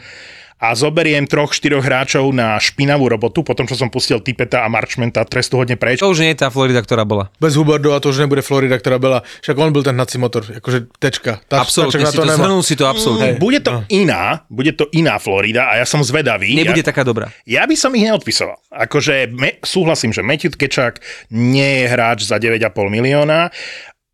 [0.61, 5.25] a zoberiem troch, štyroch hráčov na špinavú robotu, potom čo som pustil Tipeta a Marchmenta
[5.25, 6.05] trestu hodne preč.
[6.05, 7.33] To už nie je tá Florida, ktorá bola.
[7.41, 9.25] Bez Huberdo a to už nebude Florida, ktorá bola.
[9.41, 11.41] Však on byl ten hnací motor, akože tečka.
[11.49, 13.35] Tá, absolutne, si to, to si to absolútne.
[13.35, 13.81] Mm, bude to no.
[13.89, 16.53] iná, bude to iná Florida a ja som zvedavý.
[16.53, 17.33] Nebude ja, taká dobrá.
[17.49, 18.61] Ja by som ich neodpisoval.
[18.69, 21.01] Akože me, súhlasím, že Matthew Kečak
[21.33, 23.49] nie je hráč za 9,5 milióna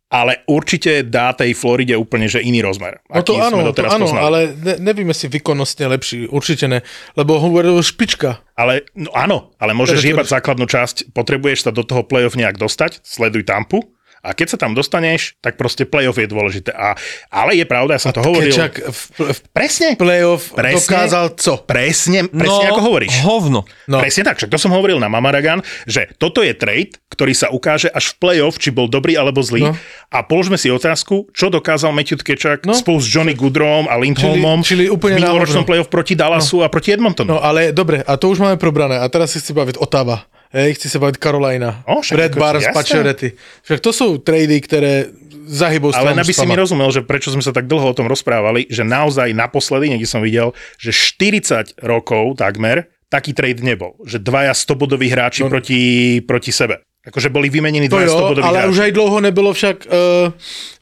[0.08, 3.04] ale určite dá tej Floride úplne že iný rozmer.
[3.12, 6.80] No to áno, to áno ale ne, nevíme si výkonnostne lepší, určite ne,
[7.12, 8.40] lebo hovoril špička.
[8.56, 13.04] Ale no áno, ale môžeš jebať základnú časť, potrebuješ sa do toho playoff nejak dostať,
[13.04, 13.84] sleduj Tampu,
[14.22, 16.70] a keď sa tam dostaneš, tak proste playoff je dôležité.
[16.74, 16.98] A,
[17.30, 18.50] ale je pravda, ja som a to hovoril.
[18.50, 19.88] Kečak v, v, presne.
[19.94, 21.52] Playoff presne, dokázal co?
[21.62, 23.14] Presne, presne no, ako hovoríš.
[23.22, 23.60] hovno.
[23.86, 23.98] No.
[24.02, 27.90] Presne tak, však to som hovoril na Mamaragan, že toto je trade, ktorý sa ukáže
[27.90, 29.70] až v playoff, či bol dobrý alebo zlý.
[29.70, 29.78] No.
[30.10, 32.74] A položme si otázku, čo dokázal Matthew Kečak no.
[32.74, 36.64] spolu s Johnny Goodrom a Lindholmom čili, čili úplne v minuloročnom playoff proti Dallasu no.
[36.64, 37.28] a proti Edmontonu.
[37.34, 38.98] No ale dobre, a to už máme probrané.
[38.98, 40.26] A teraz si chci baviť Otava.
[40.48, 41.84] Hej, chci sa baviť Carolina.
[41.84, 43.36] O, Red Barnes, Pacioretty.
[43.68, 45.12] Však to sú trady, ktoré
[45.48, 48.68] zahybou Ale aby si mi rozumel, že prečo sme sa tak dlho o tom rozprávali,
[48.68, 53.96] že naozaj naposledy, niekde som videl, že 40 rokov takmer taký trade nebol.
[54.04, 55.48] Že dvaja 100-bodoví hráči no.
[55.48, 55.80] proti,
[56.24, 56.84] proti sebe.
[57.08, 58.72] Akože boli vymenení dvaja 100-bodoví ale hráči.
[58.72, 60.32] už aj dlouho nebylo však, uh,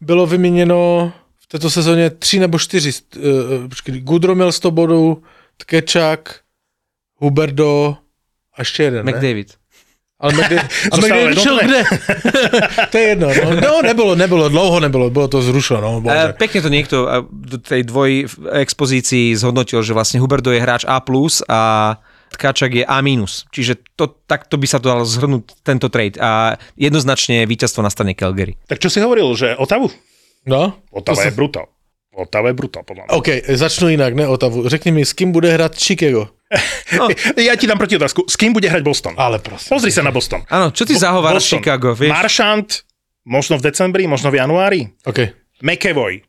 [0.02, 2.90] bylo vyměněno v této sezóně tři nebo čtyři.
[3.16, 3.22] Uh,
[3.68, 5.22] počkej, Gudro měl 100 bodů,
[5.56, 6.40] Tkečak,
[7.16, 7.96] Huberdo
[8.56, 9.52] a ešte jeden, McDavid.
[9.52, 9.64] Ne?
[10.16, 11.80] Ale McDavid, a McDavid šiel kde?
[12.92, 13.28] to je jedno.
[13.28, 16.00] No, no nebolo, nebolo, dlouho nebolo, bolo to zrušeno.
[16.00, 16.96] No, uh, pekne to niekto
[17.28, 18.24] do tej dvoj
[18.56, 21.04] expozícii zhodnotil, že vlastne Huberdo je hráč A+,
[21.52, 21.60] a
[22.32, 23.04] Tkačak je A-.
[23.52, 26.16] Čiže to, takto by sa to dalo zhrnúť tento trade.
[26.18, 28.56] A jednoznačne víťazstvo na strane Calgary.
[28.66, 29.92] Tak čo si hovoril, že Otavu?
[30.48, 30.80] No.
[30.90, 31.36] Otava je sa...
[31.36, 31.66] brutál.
[32.16, 33.12] Otava je brutál, podľa mňa.
[33.12, 34.64] OK, začnu inak, ne Otavu.
[34.64, 36.32] Řekni mi, s kým bude hrať Chicago?
[36.94, 37.10] No.
[37.48, 38.26] ja ti dám proti otázku.
[38.30, 39.14] S kým bude hrať Boston?
[39.18, 39.70] Ale prosím.
[39.74, 40.46] Pozri sa na Boston.
[40.46, 42.14] Áno, čo ty zahováraš Chicago, vieš?
[42.14, 42.86] Maršant,
[43.26, 44.80] možno v decembri, možno v januári.
[45.02, 45.34] OK.
[45.64, 46.22] McEvoy,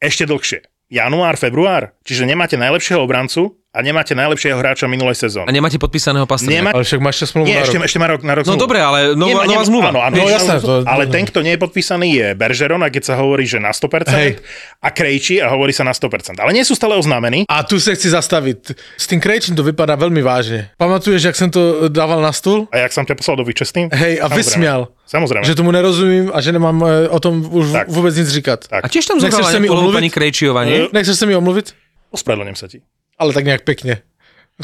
[0.00, 0.64] ešte dlhšie.
[0.88, 1.92] Január, február.
[2.00, 5.54] Čiže nemáte najlepšieho obrancu a a nemáte najlepšieho hráča minulej A sezóny.
[5.54, 6.50] nemáte podpísaného Pastrňáka.
[6.58, 7.86] Nemá- Ale však máš ešte smluvu Nie, na ešte, rok.
[7.86, 8.64] ešte má rok, na rok No zmluvu.
[8.66, 9.88] dobre, ale nová, Nemá- nová nemá- zmluva.
[9.94, 13.02] Áno, áno, No jasné, to- ale ten, kto nie je podpísaný, je Bergeron, a keď
[13.06, 14.42] sa hovorí, že na 100% Hej.
[14.82, 16.42] a Krejči a hovorí sa na 100%.
[16.42, 17.46] Ale nie sú stále oznámení.
[17.46, 18.74] A tu sa chci zastaviť.
[18.98, 20.74] S tým Krejčím to vypadá veľmi vážne.
[20.74, 22.66] Pamatuješ, jak som to dával na stôl?
[22.74, 23.94] A jak som ťa poslal do vyčestým?
[23.94, 24.90] Hej, a vysmial.
[25.06, 25.46] Samozrejme.
[25.46, 27.86] Že tomu nerozumím a že nemám e, o tom už Tak.
[27.88, 28.66] vôbec nic říkať.
[28.66, 28.82] Tak.
[28.82, 29.94] A tiež tam omluviť?
[29.94, 30.90] pani Krejčiova, nie?
[30.90, 31.86] Nechceš sa mi omluviť?
[32.10, 32.82] Ospravedlňujem sa ti.
[33.18, 34.06] Ale tak nejak pekne.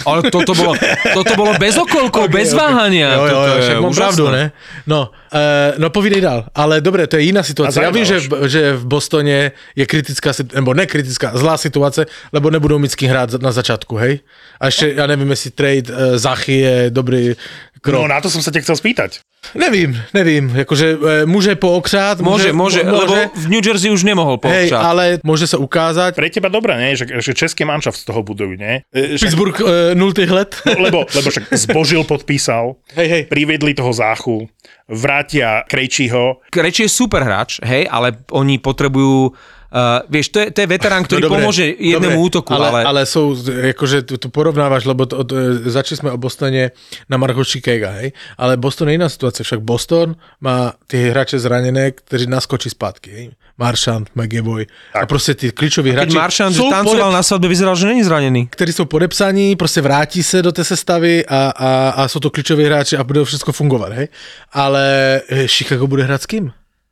[0.02, 0.74] Ale toto bolo,
[1.14, 3.14] toto bolo bez okolkov, bez váhania.
[3.14, 4.02] Jo, jo, toto jo, je však mám úžasné.
[4.02, 4.44] pravdu, ne?
[4.90, 6.50] No, uh, no povídej dál.
[6.50, 7.78] Ale dobre, to je iná situácia.
[7.78, 8.18] Ja viem, že,
[8.50, 13.38] že v Bostone je kritická, nebo nekritická, zlá situácia, lebo nebudú mít s kým hrať
[13.38, 14.26] na začiatku, hej?
[14.58, 17.38] A ešte, ja neviem, jestli trade uh, Zachy je dobrý
[17.84, 18.00] krok.
[18.00, 19.20] No na to som sa ťa chcel spýtať.
[19.52, 20.96] Nevím, nevím, akože e,
[21.28, 24.80] môže pookřát, Môže, môže, mo- lebo v New Jersey už nemohol Hej, poobčať.
[24.80, 26.16] ale môže sa ukázať.
[26.16, 26.96] Pre teba dobré, nie?
[26.96, 28.80] Že, že český manšaft z toho budujú, nie?
[28.88, 30.00] E, Však, Pittsburgh e, 0
[30.32, 30.56] let.
[30.64, 33.22] no, lebo, lebo však zbožil podpísal, Hej, hej.
[33.28, 34.48] priviedli toho záchu,
[34.88, 36.40] vrátia Krejčího.
[36.48, 39.36] Krejči je super hráč, hej, ale oni potrebujú
[39.74, 42.66] Uh, vieš, to je, to je veterán, ktorý No dobre, pomôže jednému dobre, útoku, ale,
[42.70, 43.34] ale, ale sú,
[43.74, 45.34] akože tu, tu porovnávaš, lebo to, to,
[45.66, 46.70] začali sme o Bostone
[47.10, 48.14] na Marko Chicaga, hej?
[48.38, 53.26] Ale Boston je iná situácia, však Boston má tie hráče zranené, ktorí naskočí zpátky, hej?
[53.58, 57.74] Maršant, McAvoy a proste tí kľíčoví keď hráči Maršant sú tancoval podep- na svadbe, vyzeral,
[57.78, 58.50] že není zranený.
[58.50, 62.66] ktorí sú podepsaní, proste vráti sa do tej sestavy a, a, a sú to kľúčoví
[62.66, 64.06] hráči a bude všetko fungovať, hej?
[64.54, 64.82] Ale
[65.26, 66.44] e, Chicago bude hrať s kým?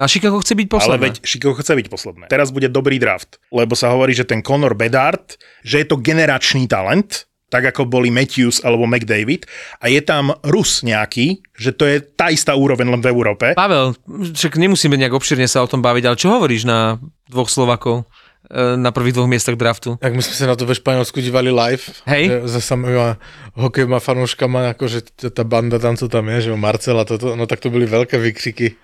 [0.02, 1.02] A Chicago chce byť Ale posledné.
[1.06, 2.24] veď Chicago chce byť posledné.
[2.26, 6.66] Teraz bude dobrý draft, lebo sa hovorí, že ten Conor Bedard, že je to generačný
[6.66, 9.44] talent, tak ako boli Matthews alebo McDavid
[9.78, 13.52] a je tam Rus nejaký, že to je tá istá úroveň len v Európe.
[13.52, 16.96] Pavel, však nemusíme nejak obširne sa o tom baviť, ale čo hovoríš na
[17.28, 18.08] dvoch Slovakov
[18.48, 20.00] e, na prvých dvoch miestach draftu?
[20.00, 21.92] Tak my sme sa na to ve Španielsku dívali live.
[22.08, 22.48] Hej.
[22.48, 23.20] Za samýma
[23.60, 27.68] hokejovými fanúškama, akože tá banda tam, co tam je, že Marcela, toto, no tak to
[27.68, 28.80] byly veľké vykřiky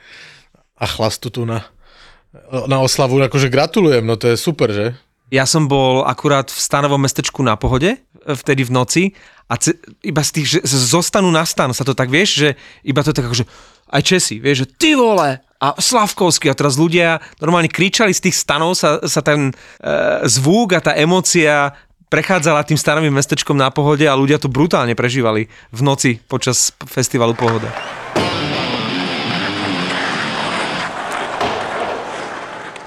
[0.78, 1.66] a chlastu tu na,
[2.70, 4.94] na oslavu, akože gratulujem, no to je super, že?
[5.28, 9.02] Ja som bol akurát v stanovom mestečku na pohode, vtedy v noci
[9.48, 12.48] a ce, iba z tých, že zostanú na stan, sa to tak vieš, že
[12.84, 13.44] iba to tak akože
[13.88, 18.36] aj Česi, vieš, že ty vole a Slavkovský a teraz ľudia normálne kričali z tých
[18.36, 19.52] stanov, sa, sa ten e,
[20.28, 21.72] zvuk a tá emócia
[22.12, 27.36] prechádzala tým stanovým mestečkom na pohode a ľudia to brutálne prežívali v noci počas festivalu
[27.36, 27.68] Pohoda.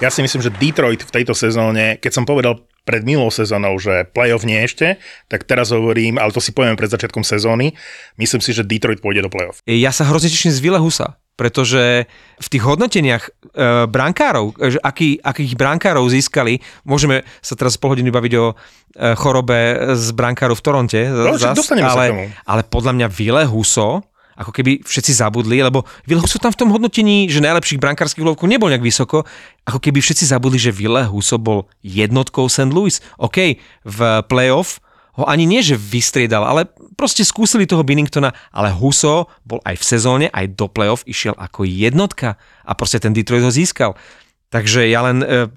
[0.02, 4.02] Ja si myslím, že Detroit v tejto sezóne, keď som povedal pred minulou sezónou, že
[4.10, 4.98] playoff nie ešte,
[5.30, 7.70] tak teraz hovorím, ale to si povieme pred začiatkom sezóny,
[8.18, 9.62] myslím si, že Detroit pôjde do playoff.
[9.62, 12.10] Ja sa hrozne teším z Vile Husa, pretože
[12.42, 13.30] v tých hodnoteniach e,
[13.86, 18.54] brankárov, e, aký, akých brankárov získali, môžeme sa teraz pol hodiny baviť o e,
[19.14, 24.02] chorobe z brankárov v Toronte, No, zas, ale, ale podľa mňa Vile Huso,
[24.42, 28.50] ako keby všetci zabudli, lebo Vile Huso tam v tom hodnotení, že najlepších brankárskych lovkov
[28.50, 29.22] nebol nejak vysoko,
[29.62, 32.74] ako keby všetci zabudli, že Vile Huso bol jednotkou St.
[32.74, 32.98] Louis.
[33.22, 34.82] OK, v playoff
[35.14, 39.84] ho ani nie, že vystriedal, ale proste skúsili toho Binningtona, ale Huso bol aj v
[39.84, 43.92] sezóne, aj do playoff išiel ako jednotka a proste ten Detroit ho získal.
[44.48, 45.52] Takže ja len e,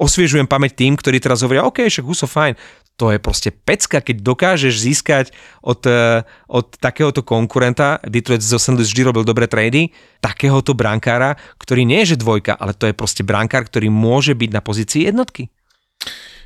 [0.00, 2.56] osviežujem pamäť tým, ktorí teraz hovoria, OK, však Huso fajn.
[2.94, 5.34] To je proste pecka, keď dokážeš získať
[5.66, 8.54] od, e, od takéhoto konkurenta, Detroit zo.
[8.70, 9.90] Louis vždy robil dobré trady,
[10.22, 14.50] takéhoto brankára, ktorý nie je že dvojka, ale to je proste brankár, ktorý môže byť
[14.54, 15.50] na pozícii jednotky.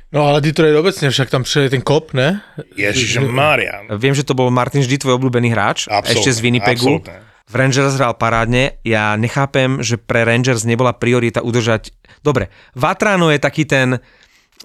[0.09, 2.41] No ale Detroit obecne, však tam přišel ten kop, ne?
[2.73, 3.85] Ježiš Maria.
[3.93, 6.97] Viem, že to bol Martin vždy tvoj obľúbený hráč, Absolútne, ešte z Winnipegu.
[6.97, 7.17] absolútne.
[7.49, 11.93] V Rangers hral parádne, ja nechápem, že pre Rangers nebola priorita udržať...
[12.21, 14.01] Dobre, Vatrano je taký ten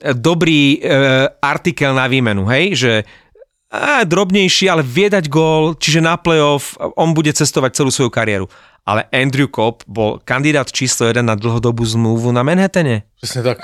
[0.02, 2.92] dobrý e, artikel na výmenu, hej, že
[3.74, 8.46] a, drobnejší, ale vie dať gól, čiže na playoff on bude cestovať celú svoju kariéru.
[8.84, 13.08] Ale Andrew Cobb bol kandidát číslo 1 na dlhodobú zmluvu na Manhattane.
[13.16, 13.58] Přesně tak.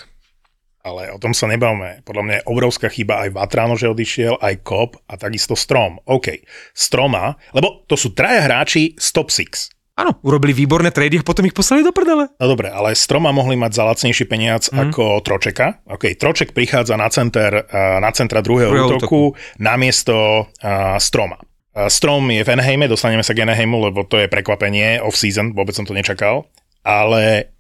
[0.81, 2.01] Ale o tom sa nebavme.
[2.09, 6.01] Podľa mňa je obrovská chyba aj Vatrano, že odišiel, aj Kop a takisto Strom.
[6.09, 6.41] OK,
[6.73, 9.77] Stroma, lebo to sú traja hráči z top 6.
[10.01, 12.33] Áno, urobili výborné trady a potom ich poslali do prdele.
[12.41, 14.89] No dobre, ale Stroma mohli mať za lacnejší peniac mm.
[14.89, 15.85] ako Tročeka.
[15.85, 21.37] OK, Troček prichádza na, center, eh, na centra druhého Druhého útoku namiesto uh, Stroma.
[21.77, 25.77] Uh, Strom je v Anaheime, dostaneme sa k Anaheimu, lebo to je prekvapenie off-season, vôbec
[25.77, 26.49] som to nečakal.
[26.81, 27.53] Ale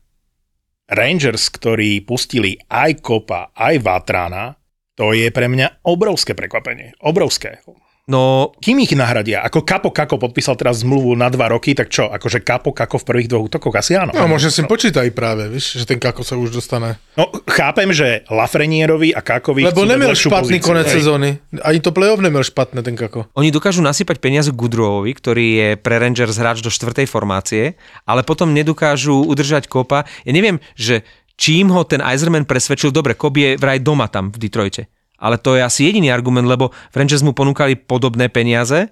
[0.88, 4.56] Rangers, ktorí pustili aj Kopa, aj Vatrana,
[4.96, 6.96] to je pre mňa obrovské prekvapenie.
[7.04, 7.60] Obrovské.
[8.10, 9.46] No, Kým ich nahradia?
[9.46, 12.10] Ako Kapo Kako podpísal teraz zmluvu na dva roky, tak čo?
[12.10, 13.70] Akože Kapo Kako v prvých dvoch útokoch?
[13.78, 14.10] Asi áno.
[14.10, 16.98] No, možno si počítaj práve, víš, že ten kako sa už dostane.
[17.14, 20.96] No, chápem, že Lafrenierovi a Kakovi Lebo lepšiu špatný pozíciu, konec hej.
[20.98, 21.28] sezóny.
[21.62, 23.30] Ani to playoff neměl špatné, ten kako.
[23.38, 27.78] Oni dokážu nasypať peniaze Goodrowovi, ktorý je pre Rangers hráč do štvrtej formácie,
[28.10, 30.02] ale potom nedokážu udržať kopa.
[30.26, 31.06] Ja neviem, že
[31.38, 34.90] čím ho ten Eiserman presvedčil, dobre, Kop je vraj doma tam v Detroite.
[35.20, 38.88] Ale to je asi jediný argument, lebo Rangers mu ponúkali podobné peniaze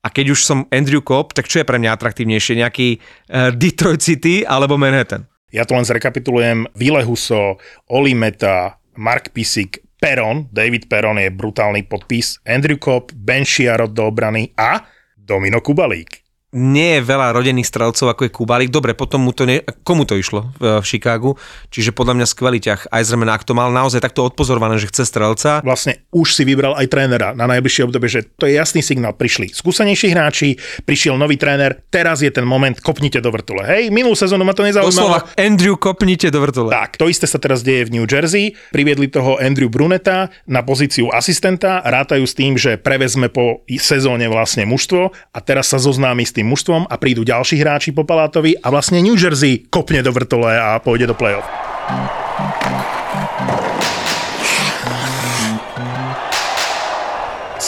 [0.00, 2.60] a keď už som Andrew Cobb, tak čo je pre mňa atraktívnejšie?
[2.64, 5.28] Nejaký uh, Detroit City alebo Manhattan?
[5.52, 6.68] Ja to len zrekapitulujem.
[6.72, 7.60] Vile Huso,
[7.92, 14.08] Oli Meta, Mark Pisik, Peron, David Peron je brutálny podpis, Andrew Cobb, Ben Chiarot do
[14.08, 14.80] obrany a
[15.12, 16.19] Domino Kubalík.
[16.50, 18.70] Nie je veľa rodených strelcov, ako je Kubalik.
[18.74, 19.62] Dobre, potom mu to ne...
[19.86, 21.38] komu to išlo v, v Chicagu,
[21.70, 22.90] čiže podľa mňa skvelý ťah.
[22.90, 26.90] Eiserman, ak to mal naozaj takto odpozorované, že chce strelca, Vlastne už si vybral aj
[26.90, 29.14] trénera na najbližšie obdobie, že to je jasný signál.
[29.14, 33.62] Prišli skúsenejší hráči, prišiel nový tréner, teraz je ten moment, kopnite do vrtule.
[33.62, 34.90] Hej, minulú sezónu ma to nezaujímalo.
[34.90, 36.74] doslova Andrew kopnite do vrtule.
[36.74, 38.58] Tak, to isté sa teraz deje v New Jersey.
[38.74, 44.66] Priviedli toho Andrew Bruneta na pozíciu asistenta, rátajú s tým, že prevezme po sezóne vlastne
[44.66, 48.68] mužstvo a teraz sa zoznámi s tým mužstvom a prídu ďalší hráči po Palátovi a
[48.72, 51.46] vlastne New Jersey kopne do vrtule a pôjde do play-off.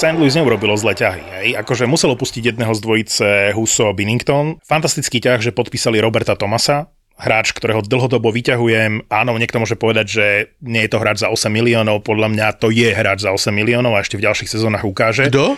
[0.03, 0.19] St.
[0.19, 1.23] Louis neurobilo zle ťahy.
[1.23, 1.49] Hej.
[1.63, 4.59] Akože musel opustiť jedného z dvojice Huso Binnington.
[4.67, 9.07] Fantastický ťah, že podpísali Roberta Thomasa, hráč, ktorého dlhodobo vyťahujem.
[9.07, 10.27] Áno, niekto môže povedať, že
[10.59, 13.95] nie je to hráč za 8 miliónov, podľa mňa to je hráč za 8 miliónov
[13.95, 15.31] a ešte v ďalších sezónach ukáže.
[15.31, 15.55] Kdo?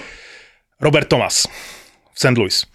[0.76, 1.48] Robert Thomas
[2.12, 2.36] v St.
[2.36, 2.68] Louis.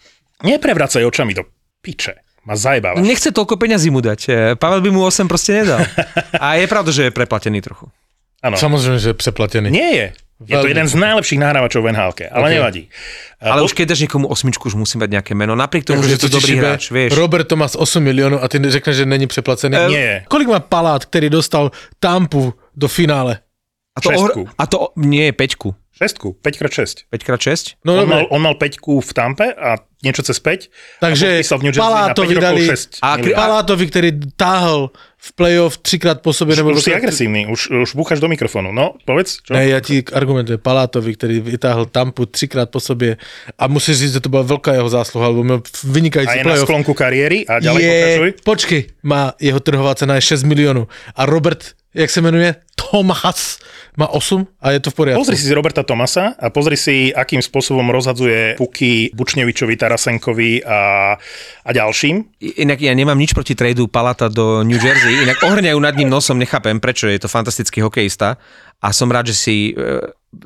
[0.43, 1.43] Neprevracaj očami do
[1.81, 2.13] piče.
[2.47, 3.03] Ma zajebávaš.
[3.03, 4.19] Nechce toľko peňazí mu dať.
[4.25, 5.83] E, Pavel by mu 8 proste nedal.
[6.43, 7.91] A je pravda, že je preplatený trochu.
[8.43, 8.55] Áno.
[8.57, 9.67] Samozřejmě, že je přeplatený.
[9.71, 10.07] Nie je.
[10.47, 12.53] Je to jeden z najlepších nahrávačov v NHL, ale Ok.
[12.55, 12.83] nevadí.
[13.43, 15.51] Ale už keď dáš niekomu osmičku, už musí mať nejaké meno.
[15.51, 17.11] Napriek tomu, že je to dobrý hráč, vieš.
[17.19, 19.75] Robert Thomas 8 milionů a ty řekneš, že není přeplacený.
[19.75, 20.23] Eh, Nie.
[20.31, 23.39] Kolik má Palát, který dostal Tampu do finále?
[23.95, 24.47] A to, šestku.
[24.57, 25.75] a to nie je peťku.
[26.01, 27.03] Šestku, 5x6.
[27.11, 27.75] 5x6?
[27.85, 30.71] No on, mal, on mal 5 v Tampe a niečo cez 5.
[31.03, 33.35] Takže a podpísal v New Jersey na 5 Palátovi dali- 6 A miliónov.
[33.35, 36.55] Palátovi, který táhl v playoff třikrát po sobě.
[36.55, 38.71] Nebo Už si agresívny, už, už búchaš do mikrofónu.
[38.71, 39.53] No, povedz, čo?
[39.53, 43.17] Ne, já ti argumentuji Palátovi, který vytáhl Tampu třikrát po sobě
[43.59, 46.43] a musíš říct, že to byla velká jeho zásluha, lebo měl a vynikající je na
[46.43, 46.67] playoff.
[46.67, 48.33] sklonku kariéry a ďalej je, pokračuj.
[48.43, 52.55] počkej, má jeho trhová cena je 6 milionů a Robert, jak se jmenuje?
[52.75, 53.59] Thomas
[53.97, 55.21] má 8 a je to v poriadku.
[55.21, 61.13] Pozri si Roberta Tomasa a pozri si, akým spôsobom rozhadzuje puky Bučnevičovi, Tarasenkovi a,
[61.65, 62.39] a ďalším.
[62.63, 66.39] Inak ja nemám nič proti tradu Palata do New Jersey, inak ohrňajú nad ním nosom,
[66.39, 68.39] nechápem, prečo je to fantastický hokejista
[68.79, 69.99] a som rád, že si e,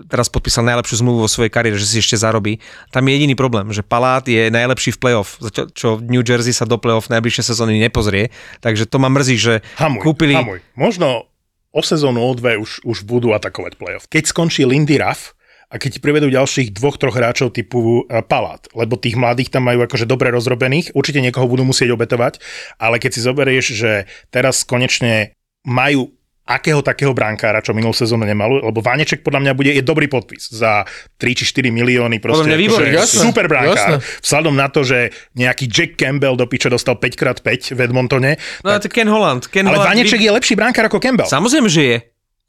[0.10, 2.58] teraz podpísal najlepšiu zmluvu vo svojej kariére, že si ešte zarobí.
[2.90, 5.38] Tam je jediný problém, že Palát je najlepší v playoff,
[5.78, 9.54] čo v New Jersey sa do playoff najbližšie sezóny nepozrie, takže to ma mrzí, že
[9.78, 10.34] Hamuj, kúpili...
[10.34, 10.60] hamuj.
[10.74, 11.30] Možno
[11.74, 14.06] o sezónu, o dve už, už budú atakovať playoff.
[14.08, 15.34] Keď skončí Lindy Ruff,
[15.74, 19.66] a keď ti privedú ďalších dvoch, troch hráčov typu eh, Palát, lebo tých mladých tam
[19.66, 22.38] majú akože dobre rozrobených, určite niekoho budú musieť obetovať,
[22.78, 23.92] ale keď si zoberieš, že
[24.30, 25.34] teraz konečne
[25.66, 30.12] majú akého takého brankára, čo minulú sezónu nemalo, lebo Váneček podľa mňa bude, je dobrý
[30.12, 30.84] podpis za
[31.16, 33.76] 3 či 4 milióny, proste mňa výborný, akože jasné, super brankár.
[33.80, 33.96] jasné.
[34.20, 38.32] Vzhľadom na to, že nejaký Jack Campbell do piče dostal 5x5 v Edmontone,
[38.64, 39.48] No to Ken Holland.
[39.48, 41.32] Ken ale Holland Vaneček je lepší brankár ako Campbell.
[41.32, 41.98] Samozrejme, že je.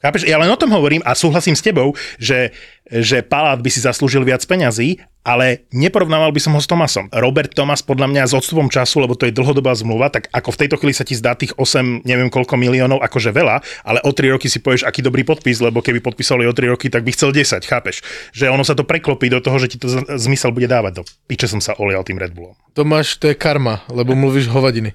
[0.04, 0.28] Chápeš?
[0.28, 2.52] Ja len o tom hovorím a súhlasím s tebou, že,
[2.90, 7.08] že Palát by si zaslúžil viac peňazí, ale neporovnával by som ho s Tomasom.
[7.08, 10.60] Robert Tomas podľa mňa s odstupom času, lebo to je dlhodobá zmluva, tak ako v
[10.60, 14.36] tejto chvíli sa ti zdá tých 8, neviem koľko miliónov, akože veľa, ale o 3
[14.36, 17.32] roky si povieš, aký dobrý podpis, lebo keby podpísali o 3 roky, tak by chcel
[17.32, 18.04] 10, chápeš?
[18.36, 19.88] Že ono sa to preklopí do toho, že ti to
[20.20, 21.00] zmysel bude dávať.
[21.00, 22.52] Do piče som sa olial tým Red Bullom.
[22.76, 24.92] Tomáš, to je karma, lebo mluvíš hovadiny.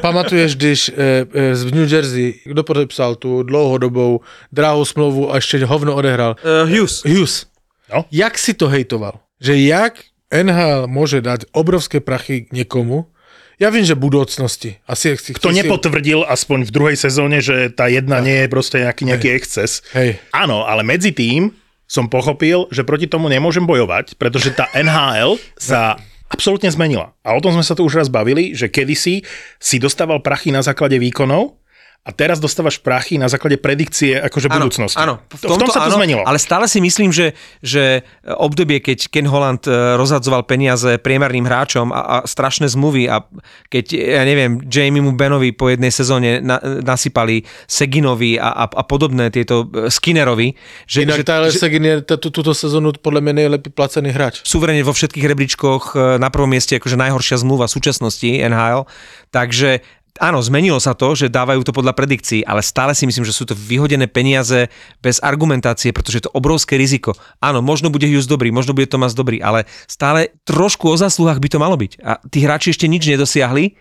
[0.00, 0.92] Pamatuješ, když e,
[1.28, 4.20] e, v New Jersey, kdo podepsal tu dlouhodobou
[4.52, 6.36] drahou smlouvu a ještě hovno odehral?
[6.40, 7.04] Uh, Hughes.
[7.12, 7.46] Hughes.
[7.92, 8.08] No.
[8.08, 9.20] Jak si to hejtoval?
[9.36, 9.94] Že jak
[10.32, 13.12] NHL môže dať obrovské prachy niekomu,
[13.60, 14.80] ja viem, že budúcnosti.
[14.88, 19.06] Asi, si, To nepotvrdil aspoň v druhej sezóne, že tá jedna nie je proste nejaký,
[19.06, 19.84] nejaký exces.
[19.94, 20.18] Hej.
[20.34, 21.54] Áno, ale medzi tým
[21.86, 26.00] som pochopil, že proti tomu nemôžem bojovať, pretože tá NHL sa
[26.32, 27.12] absolútne zmenila.
[27.20, 29.20] A o tom sme sa tu už raz bavili, že kedysi
[29.60, 31.61] si dostával prachy na základe výkonov
[32.02, 34.98] a teraz dostávaš prachy na základe predikcie akože Áno, budúcnosti.
[34.98, 36.26] Áno, v, tomto, v tom sa to áno, zmenilo.
[36.26, 37.30] Ale stále si myslím, že,
[37.62, 43.22] že obdobie, keď Ken Holland e, rozhadzoval peniaze priemerným hráčom a, a strašné zmluvy a
[43.70, 49.30] keď, ja neviem, Jamiemu Benovi po jednej sezóne na, nasypali Seginovi a, a, a podobné
[49.30, 50.58] tieto e, Skinnerovi,
[50.90, 54.42] že, Inak že, Tyler že Seguin je túto sezónu podľa mňa najlepší placený hráč.
[54.42, 58.90] suverene vo všetkých rebríčkoch e, na prvom mieste akože najhoršia zmluva v súčasnosti NHL.
[59.30, 63.32] Takže Áno, zmenilo sa to, že dávajú to podľa predikcií, ale stále si myslím, že
[63.32, 64.68] sú to vyhodené peniaze
[65.00, 67.16] bez argumentácie, pretože je to obrovské riziko.
[67.40, 71.48] Áno, možno bude Hughes dobrý, možno bude Tomas dobrý, ale stále trošku o zásluhách by
[71.48, 71.92] to malo byť.
[72.04, 73.72] A tí hráči ešte nič nedosiahli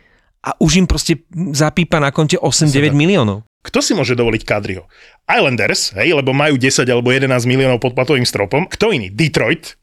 [0.47, 3.43] a už im proste zapípa na konte 8-9 miliónov.
[3.61, 4.89] Kto si môže dovoliť Kadriho?
[5.27, 8.65] Islanders, hej, lebo majú 10 alebo 11 miliónov pod platovým stropom.
[8.65, 9.13] Kto iný?
[9.13, 9.77] Detroit.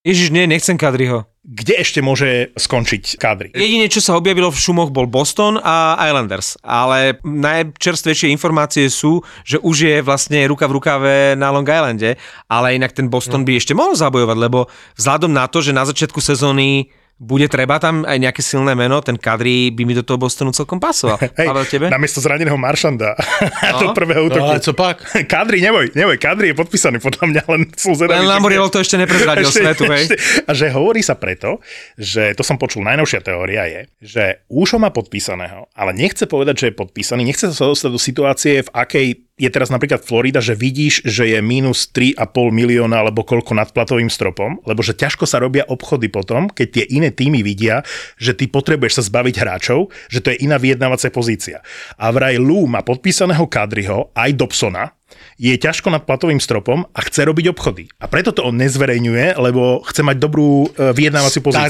[0.00, 1.28] Ježiš, nie, nechcem Kadriho.
[1.44, 3.52] Kde ešte môže skončiť Kadri?
[3.52, 6.56] Jedine, čo sa objavilo v šumoch, bol Boston a Islanders.
[6.64, 12.16] Ale najčerstvejšie informácie sú, že už je vlastne ruka v rukave na Long Islande,
[12.48, 16.20] ale inak ten Boston by ešte mohol zabojovať, lebo vzhľadom na to, že na začiatku
[16.20, 16.88] sezóny
[17.20, 20.76] bude treba tam aj nejaké silné meno, ten Kadri by mi do toho Bostonu celkom
[20.76, 21.20] pasoval.
[21.36, 21.86] Hej, Pavel, tebe?
[21.86, 23.12] namiesto zraneného Maršanda.
[23.70, 23.78] No.
[23.78, 24.46] do prvého No útoku.
[24.46, 24.96] ale co pak?
[25.30, 28.18] Kadri, neboj, neboj, Kadri je podpísaný podľa mňa, len sú zvedaví.
[28.18, 30.04] Len že Lamoriello to ešte neprezradil Ešte- svetu, hej.
[30.06, 31.60] ešte- A že hovorí sa preto,
[31.94, 36.54] že to som počul, najnovšia teória je, že už ho má podpísaného, ale nechce povedať,
[36.56, 39.06] že je podpísaný, nechce sa dostať do situácie, v akej
[39.40, 42.20] je teraz napríklad Florida, že vidíš, že je minus 3,5
[42.52, 46.84] milióna alebo koľko nad platovým stropom, lebo že ťažko sa robia obchody potom, keď tie
[46.92, 47.80] iné týmy vidia,
[48.20, 51.64] že ty potrebuješ sa zbaviť hráčov, že to je iná vyjednávacia pozícia.
[51.96, 54.92] A vraj Lou má podpísaného Kadriho, aj Dobsona,
[55.40, 57.88] je ťažko nad platovým stropom a chce robiť obchody.
[57.98, 61.64] A preto to on nezverejňuje, lebo chce mať dobrú e, vyjednávaciu pozíciu.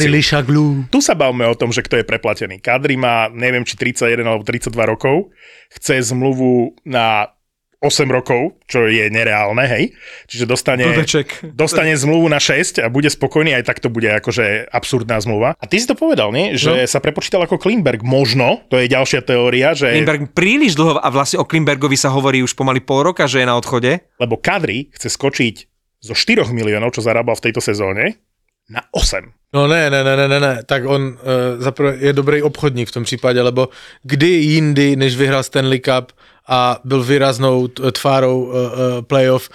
[0.92, 2.60] Tu sa bavme o tom, že kto je preplatený.
[2.60, 5.32] Kadri má, neviem, či 31 alebo 32 rokov,
[5.72, 7.30] chce zmluvu na
[7.80, 9.96] 8 rokov, čo je nereálne, hej.
[10.28, 11.56] Čiže dostane, Blbeček.
[11.56, 15.56] dostane zmluvu na 6 a bude spokojný, aj tak to bude akože absurdná zmluva.
[15.56, 16.60] A ty si to povedal, nie?
[16.60, 16.84] Že No.
[16.84, 18.04] sa prepočítal ako Klimberg.
[18.04, 19.96] Možno, to je ďalšia teória, že...
[19.96, 23.48] Klimberg príliš dlho a vlastne o Klimbergovi sa hovorí už pomaly pol roka, že je
[23.48, 24.04] na odchode.
[24.20, 25.54] lebo Kadri chce skočiť
[26.04, 28.20] zo 4 miliónov, čo zarábal v tejto sezóne,
[28.68, 29.24] na 8.
[29.50, 30.54] No ne, ne, ne, ne, ne, ne.
[30.62, 33.68] tak on uh, zaprvé je dobrý obchodník v tom případě, lebo
[34.04, 36.12] kdy jindy, než vyhrál Stanley Cup
[36.50, 38.62] a byl výraznou tvárou uh, uh,
[39.06, 39.48] playoff,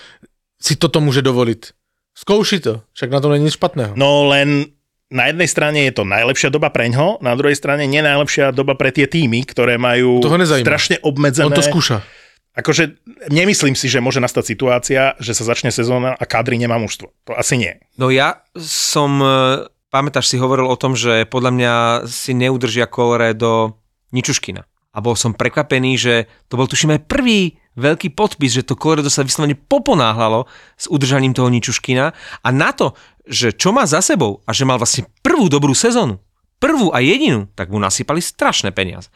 [0.61, 1.75] si toto může dovolit.
[2.17, 3.93] Zkouši to, však na to není nic špatného.
[3.99, 4.71] No len
[5.11, 8.89] na jednej strane je to najlepšia doba preňho, na druhej strane nie najlepšia doba pre
[8.95, 11.51] tie týmy, ktoré majú strašne obmedzené.
[11.51, 12.01] On to skúša.
[12.55, 12.95] Akože
[13.27, 17.11] nemyslím si, že môže nastať situácia, že sa začne sezóna a Kadri nemá mužstvo.
[17.27, 17.83] To asi nie.
[17.99, 21.73] No ja som, e, pamätáš si hovoril o tom, že podľa mňa
[22.07, 23.75] si neudržia kolore do
[24.15, 24.63] Ničuškina.
[24.95, 26.13] A bol som prekvapený, že
[26.47, 30.47] to bol tuším aj prvý veľký podpis, že to Colorado sa vyslovene poponáhlalo
[30.79, 32.95] s udržaním toho Ničuškina a na to,
[33.27, 36.23] že čo má za sebou a že mal vlastne prvú dobrú sezónu,
[36.63, 39.11] prvú a jedinú, tak mu nasypali strašné peniaze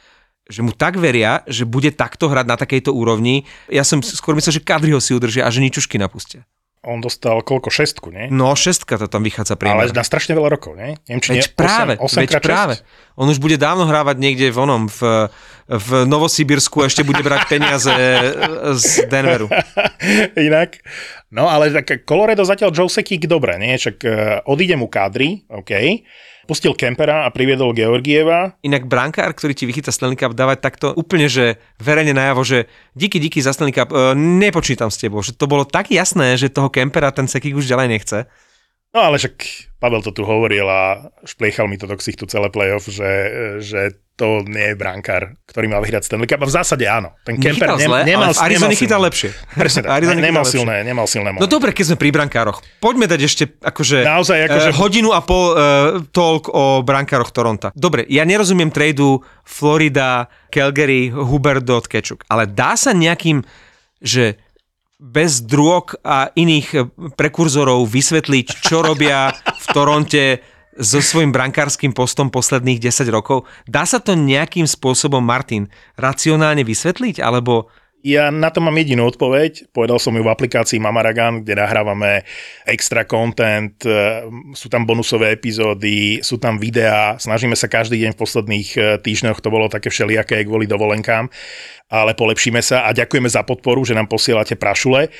[0.49, 3.45] že mu tak veria, že bude takto hrať na takejto úrovni.
[3.69, 6.49] Ja som skôr myslel, že Kadriho si udržia a že Ničušky napustia.
[6.79, 7.67] On dostal koľko?
[7.67, 8.31] Šestku, nie?
[8.31, 9.91] No, šestka to tam vychádza Ale priemer.
[9.91, 10.95] na strašne veľa rokov, nie?
[11.11, 12.73] Neviem, či Veď nie, práve, 8, 8 veď práve.
[13.19, 15.27] On už bude dávno hrávať niekde v onom, v,
[15.67, 17.91] v Novosibirsku a ešte bude brať peniaze
[18.79, 19.51] z Denveru.
[20.47, 20.79] Inak.
[21.35, 23.75] No ale tak Colorado zatiaľ Joe Sekik dobre, nie?
[23.75, 24.13] Čak uh,
[24.47, 25.71] odíde mu Kadri, OK.
[26.49, 28.57] Pustil Kempera a priviedol Georgieva.
[28.65, 32.65] Inak brankár, ktorý ti vychytá Stanley Cup, dávať takto úplne, že verejne najavo, že
[32.97, 35.21] díky, díky za Stanley Cup, e, nepočítam s tebou.
[35.21, 38.25] Že to bolo tak jasné, že toho Kempera ten Sekik už ďalej nechce.
[38.89, 39.35] No ale však
[39.77, 40.81] Pavel to tu hovoril a
[41.21, 43.09] špliechal mi to do ksichtu celé playoff, že,
[43.61, 43.81] že
[44.15, 46.41] to nie je brankár, ktorý mal vyhrať Stanley Cup.
[46.41, 47.15] A v zásade áno.
[47.21, 49.07] Ten Kemper zle, nemal, ale chytal silné.
[49.07, 49.29] lepšie.
[49.53, 49.89] Presne tak.
[49.95, 50.57] Arizona Ne, nemal, lepšie.
[50.57, 51.47] silné, nemal silné No momenty.
[51.47, 52.59] dobre, keď sme pri brankároch.
[52.77, 55.55] Poďme dať ešte akože, Naozaj, akože- eh, hodinu a pol uh,
[56.09, 57.71] talk o brankároch Toronta.
[57.71, 63.45] Dobre, ja nerozumiem tradu Florida, Calgary, Huberdo, Tkečuk, ale dá sa nejakým,
[64.01, 64.35] že
[64.99, 66.83] bez drog a iných eh,
[67.15, 70.23] prekurzorov vysvetliť, čo robia v Toronte
[70.79, 73.43] so svojím brankárským postom posledných 10 rokov.
[73.67, 75.67] Dá sa to nejakým spôsobom, Martin,
[75.99, 77.19] racionálne vysvetliť?
[77.19, 77.67] Alebo
[77.99, 79.75] Ja na to mám jedinú odpoveď.
[79.75, 82.23] Povedal som ju v aplikácii Mamaragan, kde nahrávame
[82.63, 84.23] extra content, e,
[84.55, 89.43] sú tam bonusové epizódy, sú tam videá, snažíme sa každý deň v posledných e, týždňoch,
[89.43, 91.27] to bolo také všelijaké kvôli dovolenkám,
[91.91, 95.11] ale polepšíme sa a ďakujeme za podporu, že nám posielate prašule.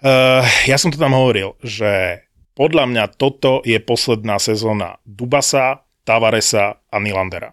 [0.00, 2.24] Uh, ja som to tam hovoril, že
[2.56, 7.52] podľa mňa toto je posledná sezóna Dubasa, Tavaresa a Nilandera.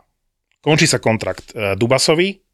[0.63, 2.46] Končí sa kontrakt Dubasovi,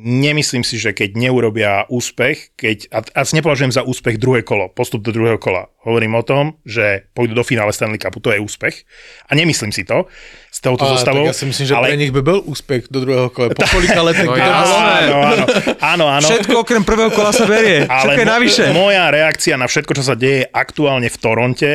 [0.00, 5.04] Nemyslím si, že keď neurobia úspech, keď, a, a nepovažujem za úspech druhé kolo, postup
[5.04, 5.68] do druhého kola.
[5.84, 8.88] Hovorím o tom, že pôjdu do finále Stanley Cupu, to je úspech.
[9.28, 10.08] A nemyslím si to
[10.48, 11.28] s touto A, zostavou.
[11.28, 11.86] tak ja si myslím, že ale...
[11.92, 13.52] pre nich by byl úspech do druhého kola.
[13.60, 14.56] Po kolika letech No by bolo?
[14.56, 15.44] Áno, áno,
[15.84, 16.26] áno, áno.
[16.32, 17.84] Všetko okrem prvého kola sa berie.
[18.00, 18.64] Všetko je navyše.
[18.72, 21.72] moja reakcia na všetko, čo sa deje aktuálne v Toronte,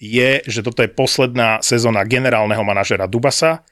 [0.00, 3.62] je, že toto je posledná sezóna generálneho manažera Dubasa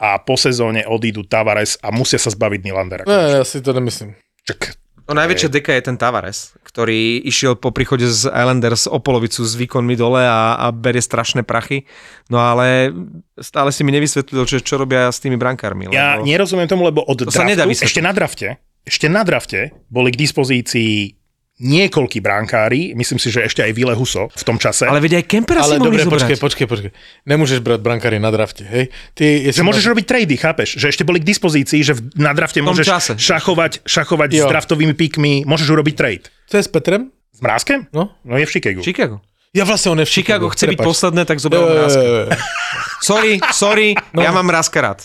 [0.00, 3.04] a po sezóne odídu Tavares a musia sa zbaviť Nylandera.
[3.04, 4.16] Ne, ja si to nemyslím.
[4.42, 9.42] Čak, No najväčšia deka je ten Tavares, ktorý išiel po príchode z Islanders o polovicu
[9.42, 11.90] s výkonmi dole a, a berie strašné prachy.
[12.30, 12.94] No ale
[13.34, 15.90] stále si mi nevysvetlil, že čo robia s tými brankármi.
[15.90, 15.98] Lebo...
[15.98, 17.90] ja nerozumiem tomu, lebo od To sa nedá draftu, vysvetliť.
[17.90, 18.48] ešte na drafte,
[18.86, 21.18] ešte na drafte boli k dispozícii
[21.58, 24.88] niekoľkí brankári, myslím si, že ešte aj Vile Huso v tom čase.
[24.88, 26.90] Ale veď aj Kempera si Ale mohli dobre, počkej, počkej, počkej.
[27.22, 28.88] Nemôžeš brať brankári na drafte, hej?
[29.12, 30.74] Ty, že môžeš robiť trady, chápeš?
[30.74, 33.12] Že ešte boli k dispozícii, že v- na drafte môžeš čase.
[33.14, 34.46] šachovať, šachovať s Jo.
[34.48, 36.24] draftovými píkmi, môžeš urobiť trade.
[36.46, 37.12] Co je s Petrem?
[37.30, 37.86] S Mrázkem?
[37.92, 38.10] No.
[38.22, 38.80] No je v Chicagu.
[38.80, 39.20] Chicago.
[39.52, 40.88] Ja vlastne on je v Chicago chce byť Prepač.
[40.88, 42.00] posledné, tak jo, jo, Mrázka.
[43.04, 44.24] Sorry, sorry, No.
[44.24, 45.04] ja mám Mrázka rád.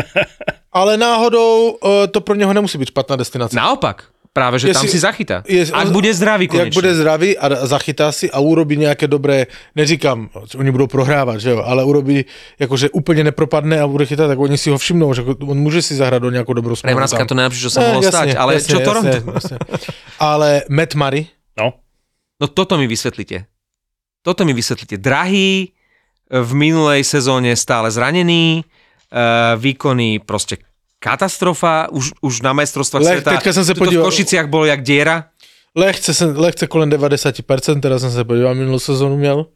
[0.70, 3.56] Ale náhodou uh, to pro něho nemusí být špatná destinace.
[3.56, 5.42] Naopak, práve, že tam Jestli- si zachytá.
[5.48, 6.76] Jest- Ak bude zdravý Jak konečne.
[6.78, 11.62] bude zdravý a zachytá si a urobí nějaké dobré, neříkám, oni budou prohrávat, že jo,
[11.66, 12.24] ale urobí,
[12.58, 15.94] jakože úplně nepropadne a bude chytat, tak oni si ho všimnou, že on může si
[15.94, 17.26] zahrát do nějakou dobrou Pre smlouvu Mrázka tam.
[17.26, 18.28] to najlepšie, čo sa Ne, mohlo jasne, stať.
[18.38, 19.16] Ale jasne, čo jasne, Toronto?
[19.34, 19.56] jasne.
[20.22, 21.26] Ale Matt Murray,
[21.58, 21.72] No.
[22.40, 23.44] No toto mi vysvetlite.
[24.22, 24.96] Toto mi vysvetlite.
[24.96, 25.74] Drahý,
[26.30, 30.62] v minulej sezóne stále zranený, uh, výkony proste
[31.00, 33.30] katastrofa, už, už na majstrovstvách Lech, sveta.
[33.40, 35.32] teďka som sa podíval- v Košiciach bol jak diera.
[35.74, 39.46] lehce, jsem, lehce kolem 90%, teda jsem se podíval, minulou sezónu měl,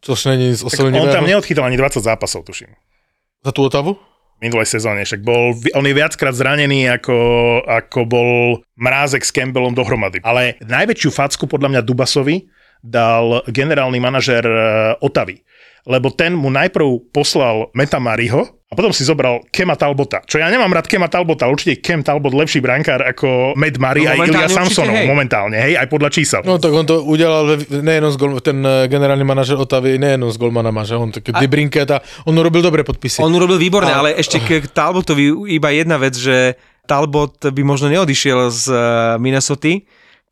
[0.00, 2.68] což není nic Tak on tam neodchytal ani 20 zápasov, tuším.
[3.44, 3.96] Za tu otavu?
[4.42, 7.14] Minulej sezóne, však bol, on je viackrát zranený, ako,
[7.62, 8.30] ako bol
[8.74, 10.18] Mrázek s Campbellom dohromady.
[10.26, 12.50] Ale najväčšiu facku podľa mňa Dubasovi
[12.82, 15.38] dal generálny manažer eh, Otavy.
[15.82, 20.22] Lebo ten mu najprv poslal Meta Mariho a potom si zobral Kema Talbota.
[20.24, 24.14] Čo ja nemám rád Kema Talbota, určite Kem Talbot lepší brankár ako Matt Murray No,
[24.14, 25.10] a Ilya určite, Samsonov hej.
[25.10, 26.40] momentálne, hej, aj podľa čísel.
[26.46, 30.30] No tak on to udělal ve, nejenom z gol, ten eh, generální manažer Otavy, nejenom
[30.32, 33.20] z golmanama, že on Dibrinket a on robil dobré podpisy.
[33.20, 36.54] On urobil výborné, Ale- ale ešte k Talbotovi iba jedna vec, že
[36.86, 38.78] Talbot by možno neodišiel z eh,
[39.18, 39.82] Minnesota,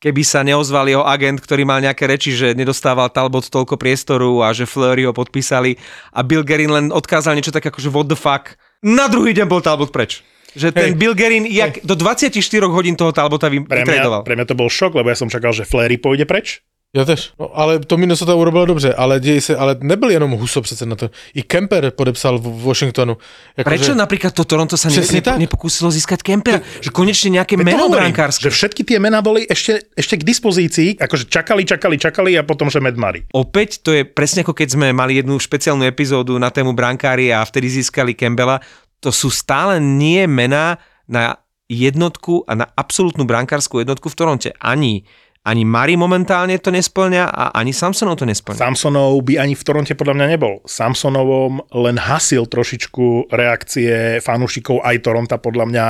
[0.01, 4.57] keby sa neozval jeho agent, ktorý mal nejaké reči, že nedostával Talbot toľko priestoru a
[4.57, 5.77] že Fleury ho podpísali
[6.17, 8.57] a Bill Gerin len odkázal niečo také ako, že what the fuck.
[8.81, 10.25] Na druhý deň bol Talbot preč.
[10.57, 10.99] Že ten Hej.
[10.99, 12.35] Bill Gerin jak do 24
[12.67, 14.25] hodín toho Talbota vy, Pre vytradoval.
[14.25, 16.65] mňa, pre mňa to bol šok, lebo ja som čakal, že Flery pôjde preč.
[16.97, 17.31] Já tež.
[17.39, 20.97] No, ale to Minnesota urobilo dobře, ale děj se, ale nebyl jenom Huso přece na
[20.97, 21.11] to.
[21.35, 23.17] I Kemper podepsal v Washingtonu.
[23.57, 25.39] Jako Prečo že- napríklad to Toronto sa ne, ne, tak.
[25.39, 26.59] nepokúsilo získať Kempera?
[26.83, 28.43] Že konečne nejaké meno brankárske.
[28.43, 32.67] Že všetky tie mená boli ešte, ešte k dispozícii, akože čakali, čakali, čakali a potom,
[32.67, 33.23] že Murray.
[33.31, 37.47] Opäť to je presne ako keď sme mali jednu špeciálnu epizódu na tému brankári a
[37.47, 38.59] vtedy získali Campbella.
[38.99, 41.39] To sú stále nie mená na
[41.71, 44.51] jednotku a na absolútnu brankárskú jednotku v Toronte.
[44.59, 45.07] Ani,
[45.41, 48.61] ani Mari momentálne to nesplňa a ani Samsonov to nesplňa.
[48.61, 50.61] Samsonov by ani v Toronte podľa mňa nebol.
[50.69, 55.85] Samsonovom len hasil trošičku reakcie fanúšikov aj Toronta podľa mňa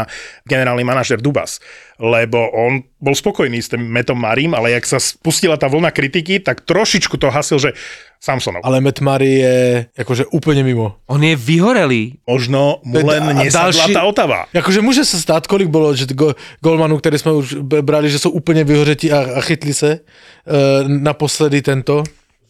[0.47, 1.59] generálny manažer Dubas.
[1.99, 6.39] Lebo on bol spokojný s tým Metom Marim, ale jak sa spustila tá vlna kritiky,
[6.39, 7.75] tak trošičku to hasil, že
[8.21, 8.61] Samsonov.
[8.65, 10.97] Ale Matt Murray je jakože úplně mimo.
[11.07, 12.19] On je vyhorelý.
[12.27, 14.45] Možno mu len A nesadla další- tá Otava.
[14.53, 18.31] Jakože může se stát, kolik bylo, že go, golmanů, které jsme už brali, že jsou
[18.31, 20.01] úplně vyhořetí a, a chytli se.
[20.01, 22.05] Uh, naposledy tento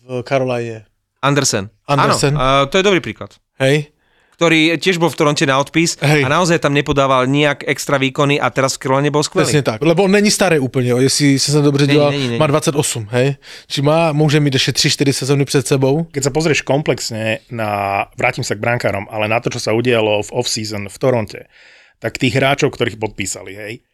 [0.08, 0.84] v Karolajne.
[1.22, 1.70] Andersen.
[1.88, 2.34] Andersen.
[2.34, 3.30] Áno, a to je dobrý príklad.
[3.60, 3.92] Hej?
[4.40, 6.24] Ktorý tiež bol v Toronte na odpis Hej.
[6.24, 9.44] a naozaj tam nepodával nijak extra výkony a teraz v Carolina bol skvelý.
[9.44, 9.84] Přesně tak.
[9.84, 10.98] Lebo on není starý úplně, jo.
[10.98, 13.36] jestli jsem se dobře díval, má 28, hej?
[13.68, 16.08] Či má, může mít ještě 3-4 sezóny před sebou.
[16.08, 20.24] Keď sa pozrieš komplexne na, vrátim sa k brankárom, ale na to, čo sa udialo
[20.24, 21.44] v off-season v Toronte,
[22.00, 23.84] tak tých hráčov, ktorých podpísali, hej,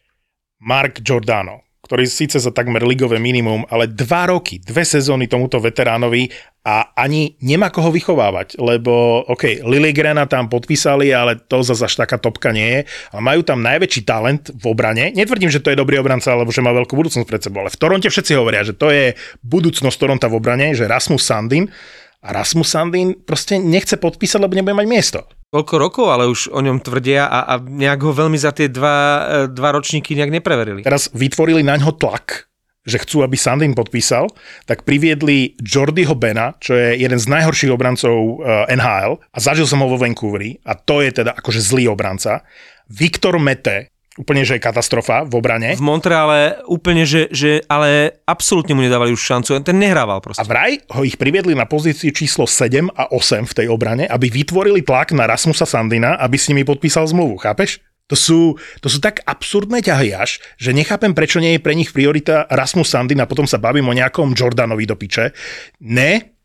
[0.63, 6.27] Mark Giordano, ktorý síce za takmer ligové minimum, ale dva roky, dve sezóny tomuto veteránovi
[6.67, 12.19] a ani nemá koho vychovávať, lebo OK, Liligrena tam podpísali, ale to zase až taká
[12.19, 12.79] topka nie je.
[13.15, 15.15] A majú tam najväčší talent v obrane.
[15.15, 17.79] Netvrdím, že to je dobrý obranca, alebo že má veľkú budúcnosť pred sebou, ale v
[17.79, 19.15] Toronte všetci hovoria, že to je
[19.47, 21.71] budúcnosť Toronta v obrane, že Rasmus Sandin
[22.19, 25.19] a Rasmus Sandin proste nechce podpísať, lebo nebude mať miesto.
[25.47, 28.97] Koľko rokov, ale už o ňom tvrdia a, a nejak ho veľmi za tie dva,
[28.97, 30.83] e, dva ročníky nejak nepreverili.
[30.83, 32.47] Teraz vytvorili na ňo tlak,
[32.87, 34.31] že chcú, aby Sandin podpísal,
[34.63, 39.83] tak priviedli Jordyho Bena, čo je jeden z najhorších obrancov eh, NHL a zažil som
[39.83, 42.47] ho vo Vancouveri a to je teda akože zlý obranca.
[42.87, 45.77] Viktor Mete, úplne, že je katastrofa v obrane.
[45.77, 50.43] V Montreale úplne, že, že ale absolútne mu nedávali už šancu, ten nehrával A proste.
[50.43, 54.81] vraj ho ich priviedli na pozíciu číslo 7 a 8 v tej obrane, aby vytvorili
[54.81, 57.79] tlak na Rasmusa Sandina, aby s nimi podpísal zmluvu, chápeš?
[58.07, 61.91] To sú, to sú tak absurdné ťahy až, že nechápem, prečo nie je pre nich
[61.91, 65.35] priorita Rasmus Sandin a potom sa bavím o nejakom Jordanovi do piče.
[65.83, 66.36] Ne,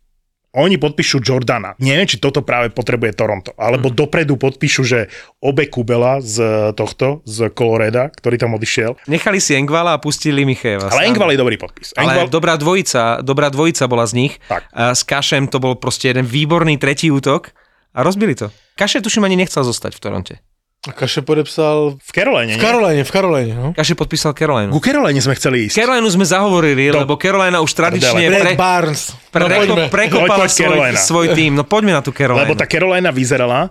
[0.53, 1.72] oni podpíšu Jordana.
[1.80, 3.57] Neviem, či toto práve potrebuje Toronto.
[3.57, 5.09] Alebo dopredu podpíšu, že
[5.40, 9.00] obe Kubela z tohto, z Coloreda, ktorý tam odišiel.
[9.09, 10.92] Nechali si Engvala a pustili Micheva.
[10.92, 11.96] Ale Engval je dobrý podpis.
[11.96, 14.36] Ale Engval, dobrá dvojica, dobrá dvojica bola z nich.
[14.44, 14.68] Tak.
[14.76, 17.57] A s Kašem to bol proste jeden výborný tretí útok
[17.96, 18.53] a rozbili to.
[18.76, 20.34] Kaše tuším ani nechcel zostať v Toronte.
[20.83, 22.59] A Kaše podepsal v Caroline, v?
[22.59, 23.66] Caroline, v Caroline, no.
[23.70, 24.74] Kaše podpísal Caroline.
[24.74, 25.78] Ku Caroline sme chceli ísť.
[25.78, 28.35] Carolinu sme zahovorili, Do- lebo Carolina už tradične Prdele.
[28.35, 29.03] pre, Brad Barnes.
[29.30, 29.85] pre, no, no, poďme.
[29.87, 30.99] prekopala Poď, poď, svoj, Carolina.
[30.99, 31.53] svoj tým.
[31.55, 32.43] No poďme na tú Carolinu.
[32.43, 33.70] Lebo tá Carolina vyzerala,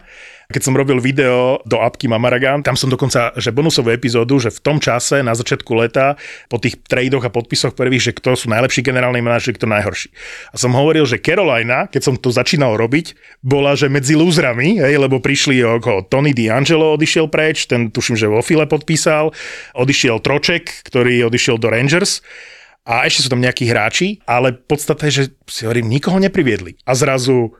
[0.52, 4.60] keď som robil video do apky Mamaragan, tam som dokonca, že bonusovú epizódu, že v
[4.60, 6.20] tom čase, na začiatku leta,
[6.52, 10.12] po tých tradoch a podpisoch prvých, že kto sú najlepší generálni manažeri, kto najhorší.
[10.52, 15.00] A som hovoril, že Carolina, keď som to začínal robiť, bola, že medzi lúzrami, hej,
[15.00, 19.34] lebo prišli okolo Tony D'Angelo odišiel preč, ten tuším, že vo file podpísal,
[19.74, 22.22] odišiel Troček, ktorý odišiel do Rangers,
[22.82, 26.82] a ešte sú tam nejakí hráči, ale podstata je, že si hovorím, nikoho nepriviedli.
[26.82, 27.54] A zrazu,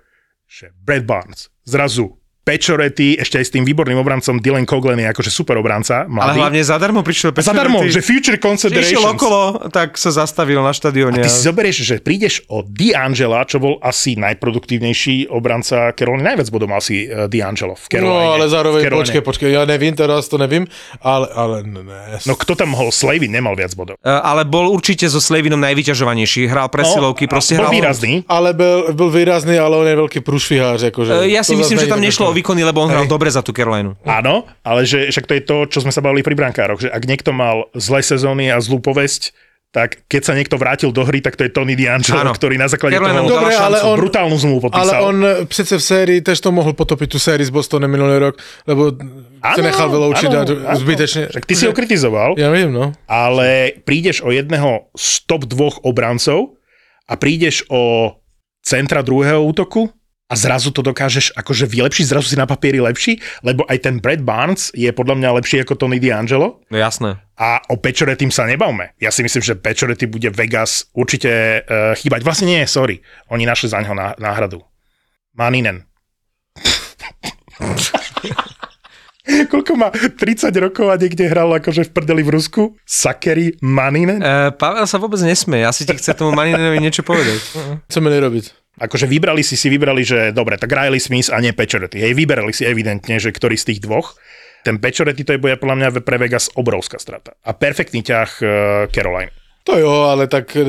[0.50, 5.30] že Brad Barnes, zrazu Pečorety, ešte aj s tým výborným obrancom Dylan Coglen je akože
[5.30, 6.38] super obranca, Ale mladý.
[6.42, 7.54] hlavne zadarmo prišiel Pečorety.
[7.54, 9.06] Zadarmo, že Future Išiel Considerations.
[9.08, 11.20] okolo, tak sa zastavil na štadióne.
[11.20, 16.68] Ty si zoberieš, že prídeš od D'Angela, čo bol asi najproduktívnejší obranca Carolina, najviac bodov
[16.68, 18.10] mal si uh, D'Angelo v Caroline.
[18.10, 19.02] No, ale zároveň, Caroline.
[19.06, 20.66] počkej, počkej, ja nevím, teraz to nevím,
[21.00, 22.18] ale, ale ne.
[22.26, 22.90] No kto tam mohol?
[22.90, 23.96] Slavy nemal viac bodov.
[23.98, 26.50] E, ale bol určite so Slavinom najvyťažovanejší.
[26.50, 27.74] Hral presilovky, No, proste bol hral...
[27.78, 28.26] výrazný.
[28.26, 30.90] Ale byl, byl výrazný, ale on je veľký prúšvihář.
[30.90, 33.40] Akože, E, Ja si myslím, že tam nešlo o výkony, lebo on hral dobre za
[33.40, 34.00] tú Carolinu.
[34.02, 37.04] Áno, ale že však to je to, čo sme sa bavili pri brankároch, že ak
[37.04, 39.36] niekto mal zlé sezóny a zlú povesť,
[39.72, 42.36] tak keď sa niekto vrátil do hry, tak to je Tony D'Angelo, Áno.
[42.36, 45.00] ktorý na základe Carolina toho Dobre, ale on- brutálnu zmluvu Ale podpísal.
[45.00, 48.36] on e, přece v sérii tež to mohl potopiť tú sériu s Bostonem minulý rok,
[48.68, 48.92] lebo
[49.40, 50.28] sa nechal vyloučiť
[50.68, 51.32] a zbytečne.
[51.32, 52.92] Však ty si ho kritizoval, Ja viem, no.
[53.08, 56.60] ale prídeš o jedného z top dvoch obrancov
[57.08, 58.12] a prídeš o
[58.60, 59.88] centra druhého útoku
[60.32, 64.24] a zrazu to dokážeš akože vylepšiť, zrazu si na papieri lepší, lebo aj ten Brad
[64.24, 66.64] Barnes je podľa mňa lepší ako Tony D'Angelo.
[66.72, 67.20] No jasné.
[67.36, 68.96] A o Pečoretym sa nebavme.
[69.04, 72.24] Ja si myslím, že Pečorety bude Vegas určite uh, chýbať.
[72.24, 73.04] Vlastne nie, sorry.
[73.28, 74.64] Oni našli za ňo ná, náhradu.
[75.36, 75.84] Maninen.
[79.52, 79.92] Koľko má?
[79.92, 82.62] 30 rokov a niekde hral akože v prdeli v Rusku?
[82.88, 84.24] Sakeri Maninen?
[84.24, 85.64] E, Pavel sa vôbec nesmie.
[85.64, 87.40] Asi ti chce tomu Maninenovi niečo povedať.
[87.86, 88.61] Co mali robiť?
[88.80, 92.00] Akože vybrali si si, vybrali, že dobre, tak Riley Smith a nie Pečorety.
[92.00, 94.16] Hej, vyberali si evidentne, že ktorý z tých dvoch.
[94.64, 97.36] Ten Pečorety to je bude podľa mňa pre Vegas obrovská strata.
[97.44, 98.50] A perfektný ťah uh,
[98.94, 99.34] Caroline.
[99.66, 100.66] To jo, ale tak e,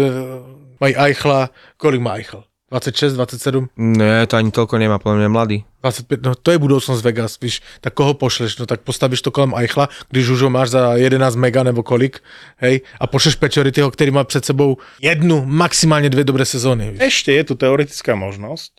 [0.76, 1.48] mají Eichla.
[1.80, 2.44] Kolik má Eichel?
[2.73, 5.57] 26, 27, Ne, to ani toľko nemá, podľa mňa je mladý.
[5.85, 9.53] 25, no to je budoucnost Vegas, víš, tak koho pošleš, no tak postavíš to kolem
[9.53, 12.25] Eichla, když už ho máš za 11 mega nebo kolik,
[12.64, 17.01] hej, a pošleš Pečorityho, který má před sebou jednu, maximálně dvě dobré sezóny, víš.
[17.05, 18.73] Ešte je tu teoretická možnosť,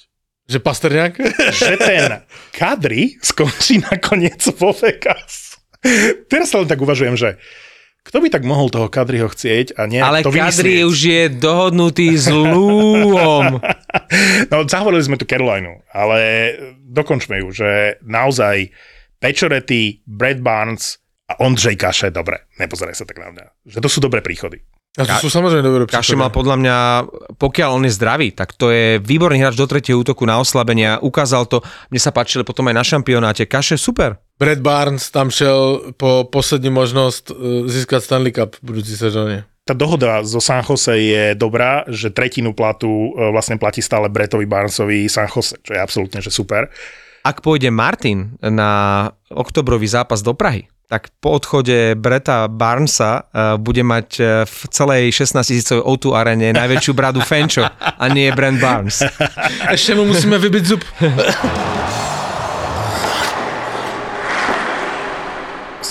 [0.50, 1.14] Že Pasterňák?
[1.56, 2.20] že ten
[2.52, 5.56] Kadri skončí nakoniec vo Vegas.
[6.32, 7.36] Teraz sa len tak uvažujem, že
[8.04, 10.90] kto by tak mohol toho Kadriho chcieť a nejak Ale to Kadri vymyslieť?
[10.92, 13.58] už je dohodnutý s Lúom.
[14.52, 16.54] No, zahovorili sme tu Carolinu, ale
[16.86, 18.70] dokončme ju, že naozaj
[19.18, 24.04] Pečorety, Brad Barnes a Ondřej Kaše, dobre, nepozeraj sa tak na mňa, že to sú
[24.04, 24.62] dobré príchody.
[24.94, 26.22] A to sú samozrejme dobré Kaše príklady.
[26.22, 26.78] mal podľa mňa,
[27.42, 31.02] pokiaľ on je zdravý, tak to je výborný hráč do tretieho útoku na oslabenia.
[31.02, 33.50] Ukázal to, mne sa páčilo potom aj na šampionáte.
[33.50, 34.22] Kaše super.
[34.44, 37.34] Brad Barnes tam šel po poslední možnosť e,
[37.72, 39.48] získať Stanley Cup v budúci sezóne.
[39.64, 44.44] Tá dohoda zo San Jose je dobrá, že tretinu platu e, vlastne platí stále Bretovi
[44.44, 46.68] Barnesovi San Jose, čo je absolútne že super.
[47.24, 53.82] Ak pôjde Martin na oktobrový zápas do Prahy, tak po odchode Breta Barnesa uh, bude
[53.82, 54.10] mať
[54.44, 59.02] v celej 16 tisícovej O2 arene najväčšiu bradu Fenčo a nie Brent Barnes.
[59.74, 60.84] Ešte mu musíme vybiť zub.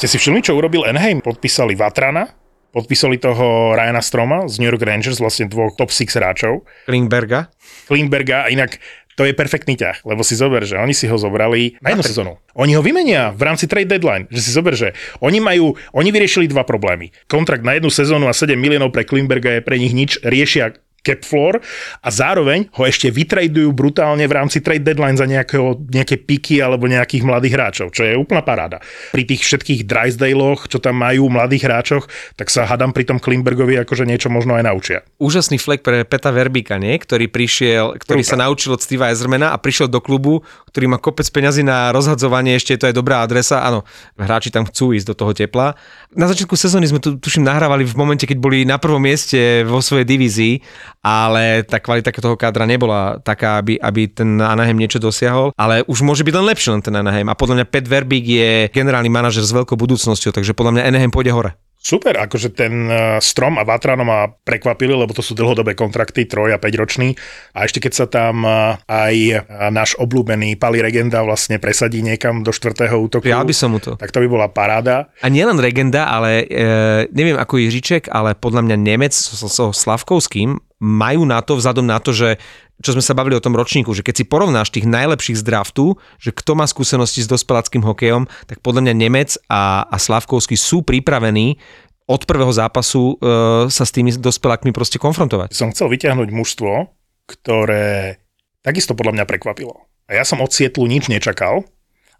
[0.02, 1.22] Ste si všimli, čo urobil Enheim?
[1.22, 2.26] Podpísali Vatrana,
[2.74, 6.66] podpísali toho Ryana Stroma z New York Rangers, vlastne dvoch top 6 hráčov.
[6.90, 7.54] Klingberga.
[7.86, 8.82] Klingberga a inak
[9.14, 12.34] to je perfektný ťah, lebo si zober, že oni si ho zobrali na jednu sezónu.
[12.58, 14.90] Oni ho vymenia v rámci trade deadline, že si zober, že
[15.22, 17.14] oni majú, oni vyriešili dva problémy.
[17.30, 21.20] Kontrakt na jednu sezónu a 7 miliónov pre Klingberga je pre nich nič, riešia cap
[21.26, 21.58] floor
[22.00, 26.86] a zároveň ho ešte vytradujú brutálne v rámci trade deadline za nejakého, nejaké piky alebo
[26.86, 28.78] nejakých mladých hráčov, čo je úplná paráda.
[29.10, 32.06] Pri tých všetkých Drysdaleoch, čo tam majú mladých hráčoch,
[32.38, 34.98] tak sa hadám pri tom Klimbergovi akože niečo možno aj naučia.
[35.18, 36.94] Úžasný flek pre Peta Verbika, nie?
[36.96, 38.32] ktorý prišiel, ktorý Super.
[38.38, 42.54] sa naučil od Steva Ezermana a prišiel do klubu, ktorý má kopec peňazí na rozhadzovanie,
[42.54, 43.82] ešte to je dobrá adresa, áno,
[44.14, 45.74] hráči tam chcú ísť do toho tepla.
[46.14, 49.82] Na začiatku sezóny sme tu, tuším, nahrávali v momente, keď boli na prvom mieste vo
[49.82, 50.54] svojej divízii
[51.02, 56.06] ale tá kvalita toho kádra nebola taká, aby, aby ten Anaheim niečo dosiahol, ale už
[56.06, 59.42] môže byť len lepší len ten Anaheim a podľa mňa Pet Verbig je generálny manažer
[59.42, 61.58] s veľkou budúcnosťou, takže podľa mňa Anaheim pôjde hore.
[61.82, 66.54] Super, akože ten e, Strom a Vatrano ma prekvapili, lebo to sú dlhodobé kontrakty, troj
[66.54, 67.10] a 5 ročný.
[67.58, 69.36] A ešte keď sa tam e, aj e,
[69.74, 73.26] náš obľúbený Pali Regenda vlastne presadí niekam do štvrtého útoku.
[73.26, 73.98] Ja by som mu to.
[73.98, 75.10] Tak to by bola paráda.
[75.18, 80.62] A nielen Regenda, ale e, neviem ako Jiříček, ale podľa mňa Nemec so, so Slavkovským
[80.82, 82.42] majú na to, vzhľadom na to, že
[82.82, 85.94] čo sme sa bavili o tom ročníku, že keď si porovnáš tých najlepších z draftu,
[86.18, 90.82] že kto má skúsenosti s dospeláckým hokejom, tak podľa mňa Nemec a, a Slavkovský sú
[90.82, 91.62] pripravení
[92.10, 93.24] od prvého zápasu e,
[93.70, 95.54] sa s tými dospelákmi proste konfrontovať.
[95.54, 96.90] Som chcel vyťahnuť mužstvo,
[97.30, 98.18] ktoré
[98.66, 99.86] takisto podľa mňa prekvapilo.
[100.10, 101.62] A ja som od Sietlu nič nečakal,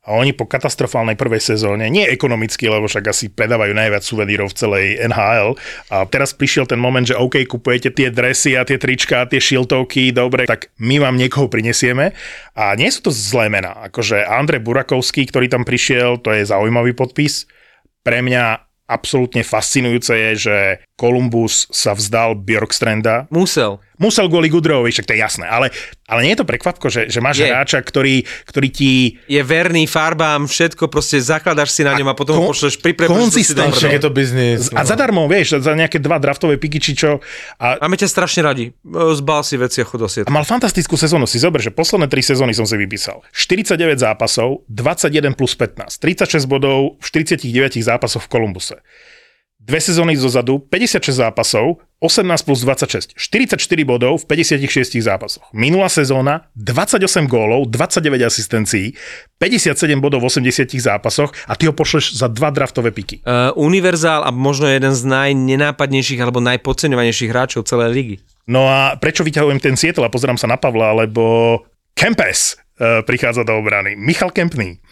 [0.02, 4.58] a oni po katastrofálnej prvej sezóne, nie ekonomicky, lebo však asi predávajú najviac suvenírov v
[4.58, 5.54] celej NHL,
[5.94, 9.38] a teraz prišiel ten moment, že OK, kupujete tie dresy a tie trička a tie
[9.38, 12.18] šiltovky, dobre, tak my vám niekoho prinesieme.
[12.58, 13.78] A nie sú to zlé mená.
[13.86, 17.46] Akože Andrej Burakovský, ktorý tam prišiel, to je zaujímavý podpis.
[18.02, 18.58] Pre mňa
[18.90, 20.56] absolútne fascinujúce je, že
[21.00, 23.30] Columbus sa vzdal Bjorkstranda.
[23.32, 23.80] Musel.
[24.02, 25.70] Musel kvôli Gudrovovi, však to je jasné, ale,
[26.10, 27.46] ale nie je to prekvapko, že, že máš je.
[27.46, 29.22] hráča, ktorý, ktorý ti...
[29.30, 32.82] Je verný farbám, všetko, proste zakladaš si na ňom a, a potom kon, ho pošleš
[32.82, 33.94] pri Konzistentne.
[33.94, 34.74] je to biznis.
[34.74, 34.82] No.
[34.82, 37.22] A zadarmo, vieš, za nejaké dva draftové piky, či čo.
[37.62, 37.78] A...
[37.78, 38.74] Máme ťa strašne radi.
[38.90, 41.30] Zbal si veci a chod A mal fantastickú sezónu.
[41.30, 43.22] Si zober, že posledné tri sezóny som si vypísal.
[43.30, 46.02] 49 zápasov, 21 plus 15.
[46.02, 48.82] 36 bodov v 49 zápasoch v Kolumbuse
[49.62, 55.46] dve sezóny zozadu, 56 zápasov, 18 plus 26, 44 bodov v 56 zápasoch.
[55.54, 58.98] Minulá sezóna 28 gólov, 29 asistencií,
[59.38, 63.22] 57 bodov v 80 zápasoch a ty ho pošleš za dva draftové piky.
[63.22, 68.16] Uh, univerzál a možno jeden z najnenápadnejších alebo najpodceňovanejších hráčov celej ligy.
[68.50, 71.62] No a prečo vyťahujem ten Seattle a pozerám sa na Pavla, lebo
[71.94, 73.94] Kempes uh, prichádza do obrany.
[73.94, 74.82] Michal Kempný.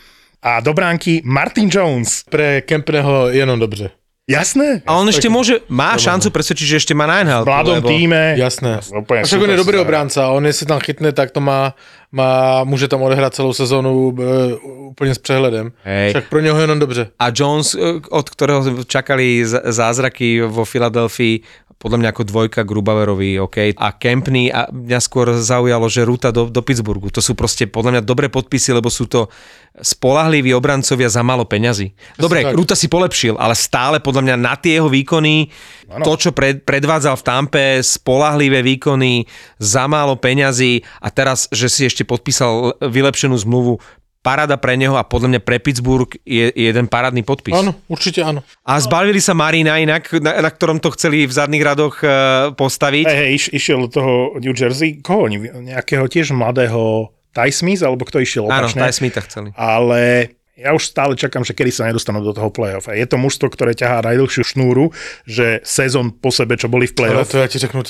[0.40, 2.22] A do bránky Martin Jones.
[2.30, 3.99] Pre Kempného jenom dobře.
[4.30, 4.86] Jasné.
[4.86, 7.42] A on ešte môže, má šancu presvedčiť, že ešte má na NHL.
[7.42, 7.88] V mladom lebo...
[7.90, 8.38] týme.
[8.38, 8.78] Jasné.
[8.78, 11.74] A však on je dobrý obránca, on si tam chytne, tak to má,
[12.14, 14.54] má může tam odehrát celou sezónu e,
[14.94, 15.72] úplně s přehledem.
[15.82, 16.10] Hej.
[16.10, 17.10] Však pro něho jenom dobře.
[17.18, 17.78] A Jones, e,
[18.10, 21.40] od ktorého čakali zázraky vo Filadelfii,
[21.80, 23.72] podľa mňa ako dvojka Grubauerovi, OK.
[23.72, 27.08] A Kempny a mňa skôr zaujalo, že Ruta do, do Pittsburghu.
[27.08, 29.32] To sú proste podľa mňa dobré podpisy, lebo sú to
[29.80, 31.96] spolahliví obrancovia za málo peňazí.
[32.20, 32.52] Dobre, tak.
[32.52, 35.48] Ruta si polepšil, ale stále podľa mňa na tie jeho výkony,
[35.88, 36.04] ano.
[36.04, 39.24] to, čo pred, predvádzal v Tampe, spolahlivé výkony
[39.56, 43.80] za málo peňazí a teraz, že si ešte podpísal vylepšenú zmluvu,
[44.20, 47.56] paráda pre neho a podľa mňa pre Pittsburgh je, je jeden parádny podpis.
[47.56, 48.44] Áno, určite áno.
[48.64, 53.04] A zbavili sa Marina inak, na, na ktorom to chceli v zadných radoch uh, postaviť.
[53.08, 55.26] Hej, hej, iš, išiel do toho New Jersey, koho?
[55.28, 58.84] Nejakého tiež mladého Ty Smith, alebo kto išiel opačne?
[58.84, 59.48] Áno, Ty Smith chceli.
[59.56, 62.92] Ale ja už stále čakám, že kedy sa nedostanú do toho play-off.
[62.92, 64.92] Je to mužstvo, ktoré ťahá najdlhšiu šnúru,
[65.24, 67.24] že sezón po sebe, čo boli v play-off.
[67.24, 67.80] Ale to ja ti řeknu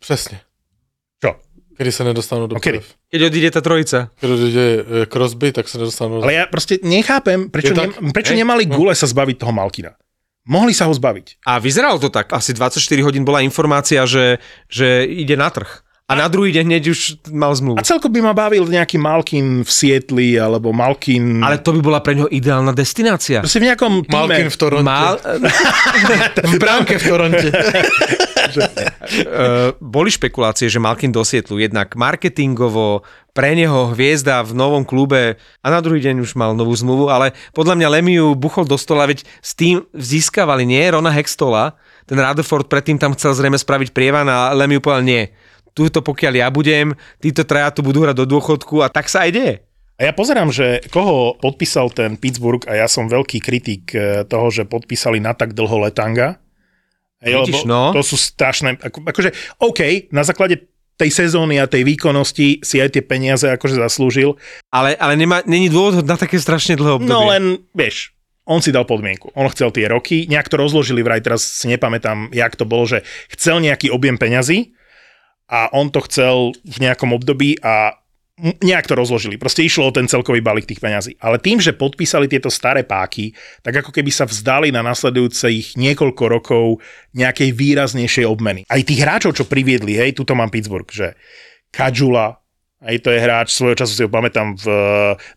[0.00, 0.40] presne.
[1.78, 2.82] Kedy sa nedostanú do okay.
[3.06, 4.10] Keď odíde tá trojica.
[4.18, 6.18] Keď odíde e, Crosby, tak sa nedostanú.
[6.18, 8.74] Ale ja proste nechápem, prečo, ne, prečo nemali no.
[8.74, 9.94] gule sa zbaviť toho Malkina.
[10.50, 11.46] Mohli sa ho zbaviť.
[11.46, 12.34] A vyzeralo to tak.
[12.34, 15.86] Asi 24 hodín bola informácia, že, že ide na trh.
[16.08, 17.00] A na druhý deň hneď už
[17.36, 17.76] mal zmluvu.
[17.76, 21.44] A celkom by ma bavil nejaký Malkin v Sietli, alebo Malkin...
[21.44, 23.44] Ale to by bola pre neho ideálna destinácia.
[23.44, 24.16] Proste v nejakom týme.
[24.16, 24.88] Malkin v Toronte.
[24.88, 25.20] Mal...
[26.48, 27.52] v bránke v Toronte.
[27.52, 33.04] uh, boli špekulácie, že Malkin do Sietlu jednak marketingovo,
[33.36, 37.38] pre neho hviezda v novom klube a na druhý deň už mal novú zmluvu, ale
[37.54, 41.78] podľa mňa Lemiu buchol do stola, veď s tým získavali nie Rona Hextola,
[42.08, 45.30] ten Rutherford predtým tam chcel zrejme spraviť prievan a Lemiu povedal nie
[45.78, 49.30] túto pokiaľ ja budem, títo traja tu budú hrať do dôchodku a tak sa aj
[49.30, 49.54] deje.
[49.98, 54.50] A ja pozerám, že koho podpísal ten Pittsburgh a ja som veľký kritik eh, toho,
[54.50, 56.42] že podpísali na tak dlho Letanga.
[57.18, 57.90] Hej, Vidíš, no.
[57.90, 62.94] To sú strašné, ako, akože OK, na základe tej sezóny a tej výkonnosti si aj
[62.94, 64.38] tie peniaze akože zaslúžil.
[64.70, 67.10] Ale, ale nemá, není dôvod na také strašne dlho obdobie.
[67.10, 68.14] No len, vieš,
[68.46, 69.34] on si dal podmienku.
[69.34, 73.02] On chcel tie roky, nejak to rozložili vraj, teraz si nepamätám, jak to bolo, že
[73.34, 74.77] chcel nejaký objem peňazí
[75.48, 77.96] a on to chcel v nejakom období a
[78.38, 79.34] nejak to rozložili.
[79.34, 81.18] Proste išlo o ten celkový balík tých peňazí.
[81.18, 83.34] Ale tým, že podpísali tieto staré páky,
[83.66, 86.78] tak ako keby sa vzdali na nasledujúcich niekoľko rokov
[87.18, 88.62] nejakej výraznejšej obmeny.
[88.70, 91.18] Aj tých hráčov, čo priviedli, hej, tuto mám Pittsburgh, že
[91.74, 92.38] Kajula,
[92.78, 94.66] aj to je hráč, svojho času si ho pamätám v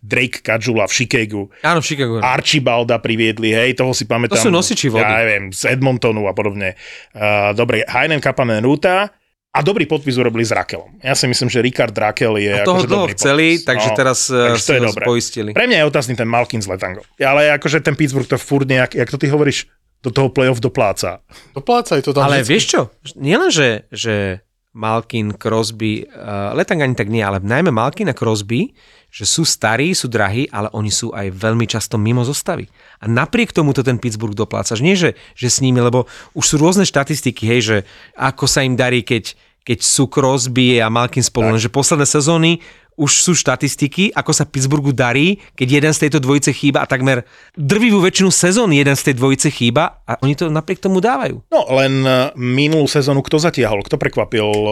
[0.06, 1.50] Drake Kajula v Chicagu.
[1.66, 2.22] Áno, v Chicagu.
[2.22, 4.38] Archibalda priviedli, hej, toho si pamätám.
[4.38, 5.10] To sú nosiči vody.
[5.10, 6.78] Ja neviem, z Edmontonu a podobne.
[7.18, 9.10] Uh, dobre, Heinen Kapanen Ruta,
[9.52, 11.00] a dobrý podpis urobili s Rakelom.
[11.00, 13.68] Ja si myslím, že Richard Rakel je a toho akože dlho dobrý chceli, podpis.
[13.68, 15.04] takže No, teraz takže takže to je dobré.
[15.06, 15.50] poistili.
[15.52, 17.02] Pre mňa je otázny ten Malkin z Letango.
[17.18, 19.68] Ale akože ten Pittsburgh to furt nejak, jak to ty hovoríš,
[20.00, 21.20] do toho playoff dopláca.
[21.52, 22.50] Doplácaj to tam Ale vždycky.
[22.50, 22.82] vieš čo,
[23.14, 24.40] nielen, že, že
[24.72, 28.72] Malkin, Crosby, uh, Letang ani tak nie, ale najmä Malkin a Crosby,
[29.12, 32.72] že sú starí, sú drahí, ale oni sú aj veľmi často mimo zostavy.
[33.04, 34.80] A napriek tomu to ten Pittsburgh doplácaš.
[34.80, 37.78] Nie, že, že s nimi, lebo už sú rôzne štatistiky, hej, že
[38.16, 39.36] ako sa im darí, keď,
[39.68, 42.64] keď sú Crosby a Malkin spolu, lenže posledné sezóny
[43.00, 47.24] už sú štatistiky, ako sa Pittsburghu darí, keď jeden z tejto dvojice chýba a takmer
[47.56, 51.42] drvivú väčšinu sezón jeden z tej dvojice chýba a oni to napriek tomu dávajú.
[51.50, 54.46] No len e, minulú sezónu kto zatiahol, kto prekvapil?
[54.46, 54.72] E,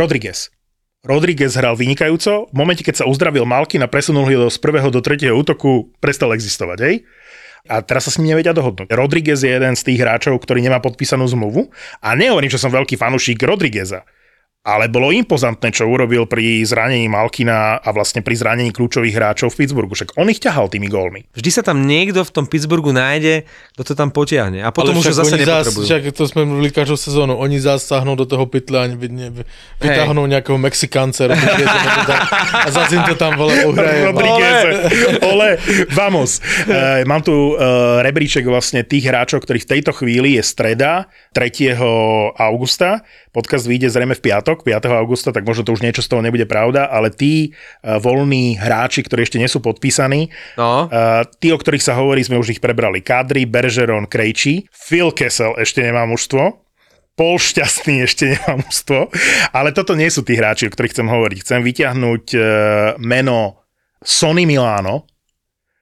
[0.00, 0.48] Rodriguez.
[1.06, 4.98] Rodriguez hral vynikajúco, v momente, keď sa uzdravil Malkin a presunul ho z prvého do
[4.98, 7.06] tretieho útoku, prestal existovať, hej?
[7.70, 8.90] A teraz sa s ním nevedia dohodnúť.
[8.96, 11.68] Rodriguez je jeden z tých hráčov, ktorý nemá podpísanú zmluvu.
[12.00, 14.08] A nehovorím, že som veľký fanúšik Rodrigueza.
[14.68, 19.64] Ale bolo impozantné, čo urobil pri zranení Malkina a vlastne pri zranení kľúčových hráčov v
[19.64, 19.96] Pittsburghu.
[19.96, 21.24] Však on ich ťahal tými gólmi.
[21.32, 24.60] Vždy sa tam niekto v tom Pittsburghu nájde, kto to tam potiahne.
[24.60, 25.84] A potom už zase oni zás, nepotrebujú.
[25.88, 29.42] však to sme mluvili každú sezónu, oni zasáhnou do toho pytla a vy, ne, vy,
[29.80, 34.04] vytáhnou nejakého Mexikánce a zase im to tam vole uhraje.
[34.04, 34.60] Rodriguez.
[35.24, 35.56] Ole,
[35.96, 36.44] vamos.
[36.68, 41.78] Uh, mám tu uh, rebríček vlastne tých hráčov, ktorí v tejto chvíli je streda 3.
[42.36, 43.00] augusta.
[43.32, 44.88] Podcast vyjde zrejme v piatok, 5.
[44.98, 47.52] augusta, tak možno to už niečo z toho nebude pravda, ale tí
[47.82, 52.22] uh, voľní hráči, ktorí ešte nie sú podpísaní, No, Uh, tí, o ktorých sa hovorí,
[52.24, 53.02] sme už ich prebrali.
[53.04, 54.66] Kadri, Bergeron, Krejčí.
[54.72, 56.64] Phil Kessel ešte nemá mužstvo.
[57.18, 59.10] Pol šťastný ešte nemá mužstvo.
[59.52, 61.38] Ale toto nie sú tí hráči, o ktorých chcem hovoriť.
[61.44, 62.42] Chcem vyťahnuť uh,
[63.02, 63.62] meno
[64.00, 65.04] Sony Milano,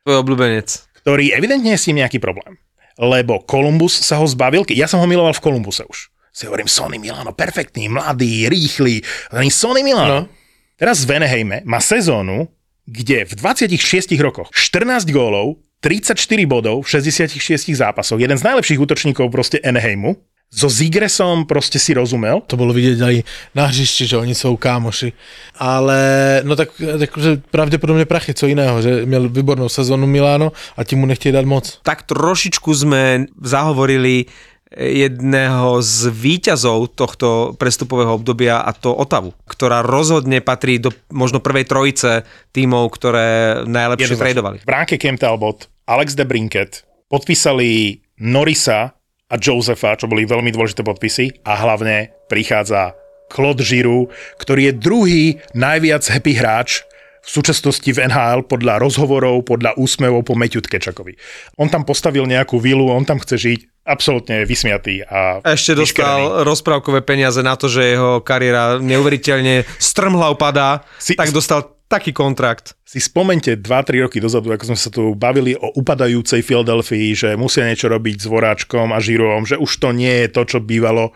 [0.02, 0.68] tvoj obľúbenec.
[1.04, 2.56] ktorý evidentne je s ním nejaký problém.
[2.96, 6.08] Lebo Columbus sa ho zbavil, ja som ho miloval v Columbuse už.
[6.36, 9.00] Si hovorím, Sony Milano, perfektný, mladý, rýchly.
[9.32, 10.14] Hovorím, Sony Milano.
[10.20, 10.28] No.
[10.76, 12.52] Teraz v Venehejme má sezónu,
[12.84, 19.32] kde v 26 rokoch 14 gólov, 34 bodov v 66 zápasoch, jeden z najlepších útočníkov
[19.32, 20.20] proste Enheimu,
[20.52, 22.44] so Zigresom proste si rozumel.
[22.46, 23.16] To bolo vidieť aj
[23.56, 25.12] na hřišti, že oni jsou kámoši.
[25.56, 26.00] Ale
[26.44, 26.68] no tak,
[26.98, 31.44] takže pravděpodobně prachy, co jiného, že měl výbornou sezonu Miláno a ti mu nechtějí dát
[31.44, 31.80] moc.
[31.82, 34.28] Tak trošičku sme zahovorili
[34.74, 41.70] jedného z výťazov tohto prestupového obdobia a to Otavu, ktorá rozhodne patrí do možno prvej
[41.70, 44.56] trojice tímov, ktoré najlepšie tradovali.
[44.66, 48.90] Bránke Cam Talbot, Alex de Brinket podpísali Norisa
[49.30, 52.94] a Josefa, čo boli veľmi dôležité podpisy a hlavne prichádza
[53.30, 56.86] Claude Giroux, ktorý je druhý najviac happy hráč
[57.26, 61.18] v súčasnosti v NHL podľa rozhovorov, podľa úsmevov po Matthew Tkečakovi.
[61.58, 65.82] On tam postavil nejakú vilu, on tam chce žiť, absolútne vysmiatý a A ešte vyškerený.
[65.82, 72.10] dostal rozprávkové peniaze na to, že jeho kariéra neuveriteľne strmhla upadá, Si- tak dostal taký
[72.10, 72.74] kontrakt.
[72.82, 77.62] Si spomente 2-3 roky dozadu, ako sme sa tu bavili o upadajúcej Filadelfii, že musia
[77.62, 81.14] niečo robiť s Voráčkom a Žirovom, že už to nie je to, čo bývalo.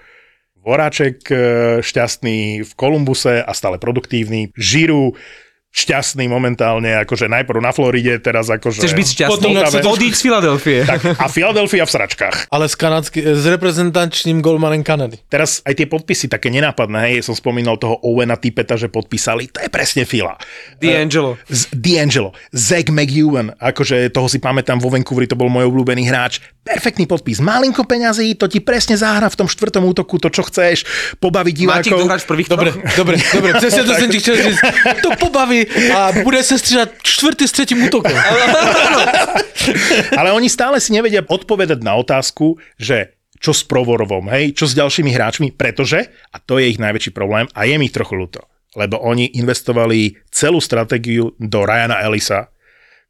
[0.61, 1.35] Voráček e,
[1.81, 4.53] šťastný v Kolumbuse a stále produktívny.
[4.55, 5.17] Žiru
[5.71, 8.83] šťastný momentálne, akože najprv na Floride, teraz akože...
[8.83, 9.31] Chceš byť šťastný?
[9.31, 9.51] Potom,
[9.87, 10.79] Odíď z Filadelfie.
[10.83, 12.37] Tak, a Philadelphia v sračkách.
[12.51, 15.23] Ale s, kanadský, s reprezentačním golmanem Kanady.
[15.31, 19.63] Teraz aj tie podpisy také nenápadné, hej, som spomínal toho Owena Tipeta, že podpísali, to
[19.63, 20.35] je presne Fila.
[20.83, 21.39] D'Angelo.
[21.47, 26.43] Z D'Angelo, Zach McEwen, akože toho si pamätám vo Vancouveri, to bol môj obľúbený hráč.
[26.67, 30.83] Perfektný podpis, malinko peňazí, to ti presne zahra v tom štvrtom útoku, to čo chceš,
[31.23, 32.11] kto divákov.
[32.11, 34.61] v prvých Dobre, dobre, dobre, přesně to ti říct.
[35.03, 35.60] To pobaví
[35.95, 38.17] a bude se střídat čtvrtý s třetím útokem.
[40.17, 44.77] Ale oni stále si nevedia odpovedať na otázku, že čo s Provorovom, hej, čo s
[44.77, 48.45] ďalšími hráčmi, pretože, a to je ich najväčší problém, a je mi ich trochu ľúto,
[48.77, 52.53] lebo oni investovali celú stratégiu do Ryana Ellisa,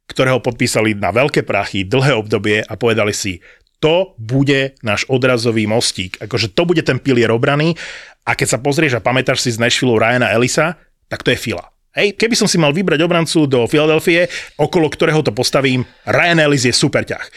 [0.07, 3.43] ktorého podpísali na veľké prachy, dlhé obdobie a povedali si,
[3.83, 7.75] to bude náš odrazový mostík, akože to bude ten pilier obrany
[8.23, 10.77] a keď sa pozrieš a pamätáš si z Nashville Ryana Ellisa,
[11.09, 11.70] tak to je fila.
[11.91, 16.63] Hej, keby som si mal vybrať obrancu do Filadelfie, okolo ktorého to postavím, Ryan Ellis
[16.63, 17.27] je super ťah.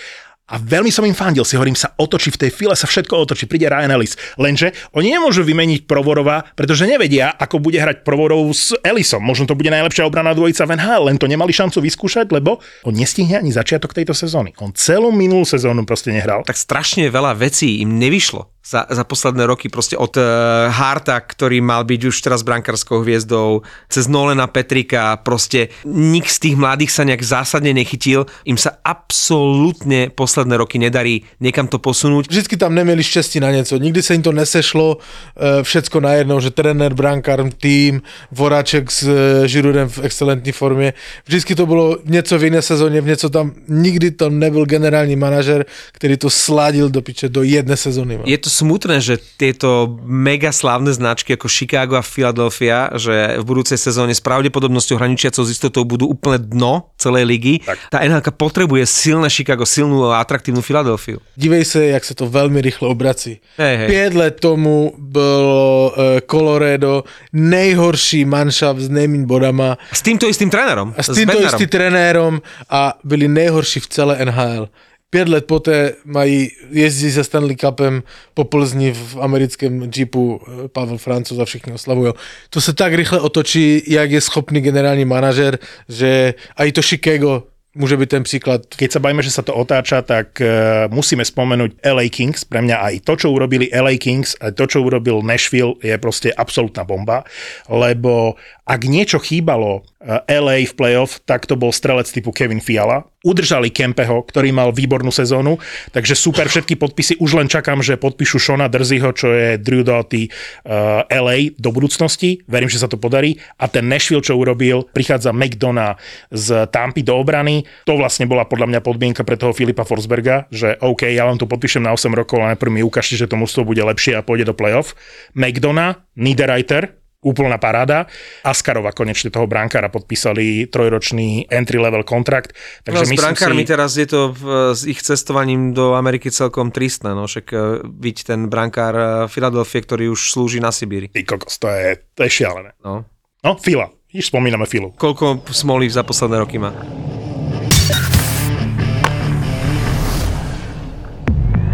[0.45, 3.49] a veľmi som im fandil, si hovorím, sa otočí v tej file, sa všetko otočí,
[3.49, 4.15] príde Ryan Ellis.
[4.37, 9.25] Lenže oni nemôžu vymeniť Provorova, pretože nevedia, ako bude hrať Provorov s Ellisom.
[9.25, 13.41] Možno to bude najlepšia obrana dvojica v len to nemali šancu vyskúšať, lebo on nestihne
[13.41, 14.55] ani začiatok tejto sezóny.
[14.61, 16.45] On celú minulú sezónu proste nehral.
[16.45, 20.25] Tak strašne veľa vecí im nevyšlo za, za posledné roky, proste od uh,
[20.73, 23.61] Harta, ktorý mal byť už teraz brankárskou hviezdou,
[23.93, 30.09] cez Nolena Petrika, proste nik z tých mladých sa nejak zásadne nechytil, im sa absolútne
[30.09, 32.33] posledné roky nedarí niekam to posunúť.
[32.33, 36.49] Vždycky tam nemeli šťastí na niečo, nikdy sa im to nesešlo, uh, všetko najednou, že
[36.49, 38.01] tréner, brankár, tým,
[38.33, 40.93] Voráček s uh, Žirudem v excelentní formě,
[41.29, 45.67] vždycky to bylo něco v iné sezóně, v něco tam, nikdy to nebyl generální manažer,
[45.93, 48.19] který to sladil do piče do jedné sezóny.
[48.25, 53.75] Je to smutné, že tieto mega slávne značky ako Chicago a Philadelphia, že v budúcej
[53.75, 57.55] sezóne s pravdepodobnosťou hraničiacou z istotou budú úplne dno celej ligy.
[57.67, 57.77] Tak.
[57.91, 61.19] Tá NHL potrebuje silné Chicago, silnú a atraktívnu Filadelfiu.
[61.35, 63.43] Dívej sa, jak sa to veľmi rýchlo obrací.
[63.59, 63.89] Hey, hey.
[63.91, 69.77] Pět let tomu bylo uh, Colorado nejhorší manšaft s nejmín bodama.
[69.93, 70.95] S týmto istým trénerom.
[70.95, 72.39] A s týmto istým trénérom
[72.71, 74.69] a byli nejhorší v celé NHL.
[75.15, 78.03] 5 let poté mají, jezdí se Stanley Cupem
[78.35, 82.13] po Plzni v americkém Jeepu eh, Pavel Francouz a všichni oslavují.
[82.51, 85.59] To se tak rychle otočí, jak je schopný generální manažer,
[85.89, 87.43] že aj to Chicago
[87.75, 88.61] môže byť ten príklad.
[88.71, 92.47] Keď sa bavíme, že sa to otáča, tak uh, musíme spomenúť LA Kings.
[92.47, 96.31] Pre mňa aj to, čo urobili LA Kings, aj to, čo urobil Nashville, je proste
[96.31, 97.27] absolútna bomba,
[97.67, 103.05] lebo ak niečo chýbalo uh, LA v playoff, tak to bol strelec typu Kevin Fiala,
[103.21, 105.61] udržali Kempeho, ktorý mal výbornú sezónu,
[105.93, 110.33] takže super, všetky podpisy, už len čakám, že podpíšu Shona Drzyho, čo je Drew Doughty
[110.65, 113.37] uh, LA do budúcnosti, verím, že sa to podarí.
[113.61, 116.01] A ten Nashville, čo urobil, prichádza McDonough
[116.33, 120.81] z Tampy do obrany, to vlastne bola podľa mňa podmienka pre toho Filipa Forsberga, že
[120.81, 123.65] OK, ja vám to podpíšem na 8 rokov, ale najprv mi ukážte, že to mústvo
[123.65, 124.97] bude lepšie a pôjde do playoff.
[125.37, 128.05] McDonough, Niederreiter, úplná paráda.
[128.45, 132.53] Askarova konečne toho brankára podpísali trojročný entry-level kontrakt.
[132.85, 133.71] Takže no, s brankármi si...
[133.73, 134.43] teraz je to v,
[134.77, 140.13] s ich cestovaním do Ameriky celkom tristné, no však e, byť ten brankár Filadelfie, ktorý
[140.13, 141.09] už slúži na Sibíri.
[141.09, 142.77] Ty kokos, to je, to je šialené.
[142.85, 143.09] No.
[143.41, 143.89] No, Fila.
[144.15, 144.95] Iš spomíname Filu.
[144.95, 146.71] Koľko smolí za posledné roky má?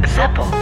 [0.09, 0.60] Zapo.